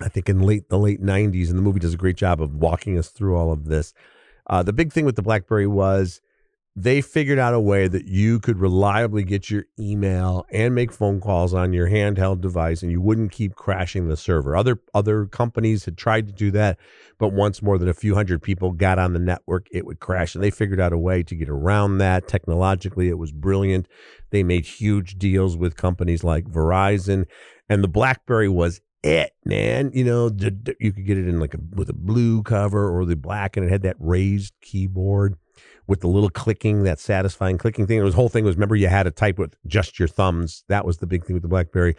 I 0.00 0.08
think 0.08 0.28
in 0.28 0.40
late 0.40 0.68
the 0.68 0.78
late 0.78 1.00
'90s, 1.00 1.48
and 1.48 1.58
the 1.58 1.62
movie 1.62 1.78
does 1.78 1.94
a 1.94 1.98
great 1.98 2.16
job 2.16 2.42
of 2.42 2.56
walking 2.56 2.98
us 2.98 3.08
through 3.08 3.36
all 3.36 3.52
of 3.52 3.66
this. 3.66 3.94
Uh, 4.48 4.64
the 4.64 4.72
big 4.72 4.92
thing 4.92 5.04
with 5.04 5.14
the 5.14 5.22
BlackBerry 5.22 5.68
was 5.68 6.20
they 6.74 7.02
figured 7.02 7.38
out 7.38 7.52
a 7.52 7.60
way 7.60 7.86
that 7.86 8.06
you 8.06 8.40
could 8.40 8.58
reliably 8.58 9.24
get 9.24 9.50
your 9.50 9.64
email 9.78 10.46
and 10.50 10.74
make 10.74 10.90
phone 10.90 11.20
calls 11.20 11.52
on 11.52 11.74
your 11.74 11.88
handheld 11.88 12.40
device 12.40 12.82
and 12.82 12.90
you 12.90 13.00
wouldn't 13.00 13.30
keep 13.30 13.54
crashing 13.54 14.08
the 14.08 14.16
server. 14.16 14.56
Other 14.56 14.80
other 14.94 15.26
companies 15.26 15.84
had 15.84 15.98
tried 15.98 16.26
to 16.28 16.32
do 16.32 16.50
that, 16.52 16.78
but 17.18 17.34
once 17.34 17.60
more 17.60 17.76
than 17.76 17.90
a 17.90 17.94
few 17.94 18.14
hundred 18.14 18.42
people 18.42 18.72
got 18.72 18.98
on 18.98 19.12
the 19.12 19.18
network, 19.18 19.66
it 19.70 19.84
would 19.84 20.00
crash. 20.00 20.34
And 20.34 20.42
they 20.42 20.50
figured 20.50 20.80
out 20.80 20.94
a 20.94 20.98
way 20.98 21.22
to 21.22 21.36
get 21.36 21.50
around 21.50 21.98
that. 21.98 22.26
Technologically, 22.26 23.10
it 23.10 23.18
was 23.18 23.32
brilliant. 23.32 23.86
They 24.30 24.42
made 24.42 24.64
huge 24.64 25.18
deals 25.18 25.58
with 25.58 25.76
companies 25.76 26.24
like 26.24 26.46
Verizon 26.46 27.26
and 27.68 27.84
the 27.84 27.88
BlackBerry 27.88 28.48
was 28.48 28.80
it, 29.02 29.32
man. 29.44 29.90
You 29.92 30.04
know, 30.04 30.30
you 30.80 30.92
could 30.92 31.06
get 31.06 31.18
it 31.18 31.28
in 31.28 31.38
like 31.38 31.52
a 31.52 31.58
with 31.74 31.90
a 31.90 31.94
blue 31.94 32.42
cover 32.42 32.88
or 32.88 33.04
the 33.04 33.16
black 33.16 33.58
and 33.58 33.66
it 33.66 33.70
had 33.70 33.82
that 33.82 33.96
raised 33.98 34.54
keyboard 34.62 35.36
with 35.86 36.00
the 36.00 36.08
little 36.08 36.30
clicking, 36.30 36.84
that 36.84 37.00
satisfying 37.00 37.58
clicking 37.58 37.86
thing. 37.86 38.04
The 38.04 38.12
whole 38.12 38.28
thing 38.28 38.44
was 38.44 38.56
remember 38.56 38.76
you 38.76 38.88
had 38.88 39.04
to 39.04 39.10
type 39.10 39.38
with 39.38 39.56
just 39.66 39.98
your 39.98 40.08
thumbs. 40.08 40.64
That 40.68 40.84
was 40.84 40.98
the 40.98 41.06
big 41.06 41.24
thing 41.24 41.34
with 41.34 41.42
the 41.42 41.48
BlackBerry. 41.48 41.96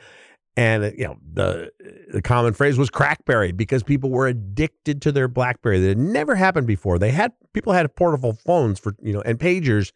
And 0.56 0.84
uh, 0.84 0.92
you 0.96 1.06
know 1.06 1.18
the 1.34 1.72
the 2.12 2.22
common 2.22 2.54
phrase 2.54 2.78
was 2.78 2.90
crackberry 2.90 3.56
because 3.56 3.82
people 3.82 4.12
were 4.12 4.28
addicted 4.28 5.02
to 5.02 5.12
their 5.12 5.28
BlackBerry. 5.28 5.80
That 5.80 5.88
had 5.90 5.98
never 5.98 6.36
happened 6.36 6.68
before. 6.68 7.00
They 7.00 7.12
had 7.12 7.32
people 7.54 7.74
had 7.74 7.94
portable 7.96 8.34
phones 8.34 8.80
for 8.80 8.96
you 9.02 9.14
know 9.14 9.22
and 9.22 9.40
pagers, 9.40 9.92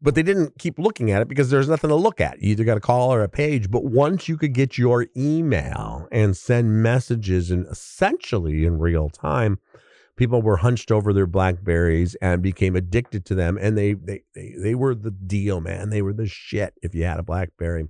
but 0.00 0.14
they 0.14 0.22
didn't 0.22 0.58
keep 0.58 0.78
looking 0.78 1.10
at 1.10 1.22
it 1.22 1.28
because 1.28 1.50
there's 1.50 1.68
nothing 1.68 1.90
to 1.90 1.96
look 1.96 2.20
at. 2.20 2.40
You 2.40 2.50
either 2.50 2.64
got 2.64 2.76
a 2.76 2.80
call 2.80 3.12
or 3.12 3.22
a 3.22 3.28
page. 3.28 3.70
But 3.70 3.84
once 3.84 4.28
you 4.28 4.36
could 4.36 4.52
get 4.52 4.78
your 4.78 5.06
email 5.16 6.06
and 6.12 6.36
send 6.36 6.82
messages 6.82 7.50
and 7.50 7.66
essentially 7.66 8.64
in 8.64 8.78
real 8.78 9.08
time, 9.10 9.58
people 10.16 10.42
were 10.42 10.56
hunched 10.56 10.90
over 10.90 11.12
their 11.12 11.26
blackberries 11.26 12.14
and 12.16 12.42
became 12.42 12.74
addicted 12.74 13.24
to 13.26 13.34
them 13.34 13.58
and 13.60 13.76
they 13.76 13.92
they 13.92 14.22
they, 14.34 14.54
they 14.58 14.74
were 14.74 14.94
the 14.94 15.10
deal 15.10 15.60
man. 15.60 15.90
They 15.90 16.02
were 16.02 16.12
the 16.12 16.26
shit 16.26 16.74
if 16.82 16.94
you 16.94 17.04
had 17.04 17.18
a 17.18 17.22
blackberry. 17.22 17.88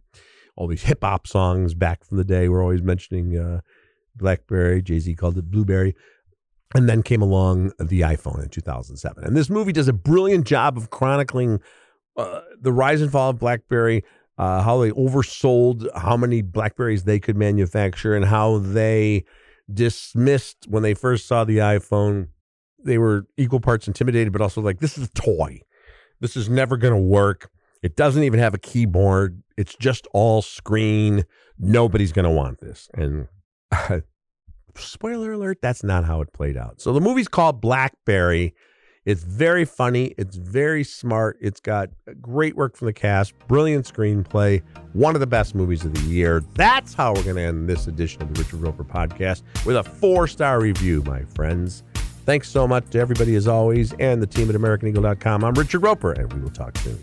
All 0.56 0.66
these 0.66 0.82
hip 0.82 1.02
hop 1.02 1.26
songs 1.26 1.74
back 1.74 2.04
from 2.04 2.16
the 2.18 2.24
day 2.24 2.48
were 2.48 2.62
always 2.62 2.82
mentioning 2.82 3.38
uh, 3.38 3.60
blackberry. 4.14 4.82
Jay-z 4.82 5.14
called 5.14 5.38
it 5.38 5.50
blueberry. 5.50 5.94
And 6.74 6.88
then 6.88 7.04
came 7.04 7.22
along 7.22 7.72
the 7.78 8.00
iphone 8.00 8.42
in 8.42 8.48
2007 8.48 9.22
and 9.22 9.36
this 9.36 9.48
movie 9.48 9.72
does 9.72 9.86
a 9.86 9.92
brilliant 9.92 10.46
job 10.46 10.76
of 10.76 10.90
chronicling 10.90 11.60
uh, 12.16 12.40
the 12.60 12.72
rise 12.72 13.00
and 13.00 13.12
fall 13.12 13.30
of 13.30 13.38
blackberry 13.38 14.02
uh, 14.36 14.62
how 14.62 14.78
they 14.80 14.90
oversold 14.90 15.86
how 15.96 16.16
many 16.16 16.42
blackberries 16.42 17.04
they 17.04 17.20
could 17.20 17.36
manufacture 17.36 18.16
and 18.16 18.24
how 18.24 18.58
they 18.58 19.24
dismissed 19.72 20.66
when 20.68 20.82
they 20.82 20.94
first 20.94 21.26
saw 21.26 21.44
the 21.44 21.58
iPhone. 21.58 22.28
They 22.82 22.98
were 22.98 23.26
equal 23.36 23.60
parts 23.60 23.88
intimidated, 23.88 24.32
but 24.32 24.42
also 24.42 24.60
like, 24.60 24.80
this 24.80 24.96
is 24.96 25.08
a 25.08 25.12
toy. 25.12 25.60
This 26.20 26.36
is 26.36 26.48
never 26.48 26.76
going 26.76 26.94
to 26.94 27.00
work. 27.00 27.50
It 27.82 27.96
doesn't 27.96 28.22
even 28.22 28.40
have 28.40 28.54
a 28.54 28.58
keyboard. 28.58 29.42
It's 29.56 29.74
just 29.76 30.06
all 30.12 30.42
screen. 30.42 31.24
Nobody's 31.58 32.12
going 32.12 32.24
to 32.24 32.30
want 32.30 32.60
this. 32.60 32.88
And 32.94 33.28
spoiler 34.76 35.32
alert, 35.32 35.58
that's 35.60 35.82
not 35.82 36.04
how 36.04 36.20
it 36.20 36.32
played 36.32 36.56
out. 36.56 36.80
So 36.80 36.92
the 36.92 37.00
movie's 37.00 37.28
called 37.28 37.60
Blackberry. 37.60 38.54
It's 39.06 39.22
very 39.22 39.64
funny. 39.64 40.14
It's 40.18 40.34
very 40.34 40.82
smart. 40.82 41.38
It's 41.40 41.60
got 41.60 41.90
great 42.20 42.56
work 42.56 42.76
from 42.76 42.86
the 42.86 42.92
cast, 42.92 43.38
brilliant 43.46 43.86
screenplay, 43.86 44.62
one 44.94 45.14
of 45.14 45.20
the 45.20 45.28
best 45.28 45.54
movies 45.54 45.84
of 45.84 45.94
the 45.94 46.00
year. 46.12 46.42
That's 46.54 46.92
how 46.92 47.14
we're 47.14 47.22
going 47.22 47.36
to 47.36 47.42
end 47.42 47.68
this 47.68 47.86
edition 47.86 48.20
of 48.22 48.34
the 48.34 48.42
Richard 48.42 48.60
Roeper 48.60 48.82
podcast 48.82 49.42
with 49.64 49.76
a 49.76 49.84
four 49.84 50.26
star 50.26 50.60
review, 50.60 51.02
my 51.04 51.22
friends. 51.22 51.84
Thanks 52.24 52.50
so 52.50 52.66
much 52.66 52.90
to 52.90 52.98
everybody, 52.98 53.36
as 53.36 53.46
always, 53.46 53.92
and 54.00 54.20
the 54.20 54.26
team 54.26 54.50
at 54.50 54.56
AmericanEagle.com. 54.56 55.44
I'm 55.44 55.54
Richard 55.54 55.84
Roeper, 55.84 56.10
and 56.10 56.32
we 56.32 56.40
will 56.40 56.50
talk 56.50 56.76
soon. 56.78 56.98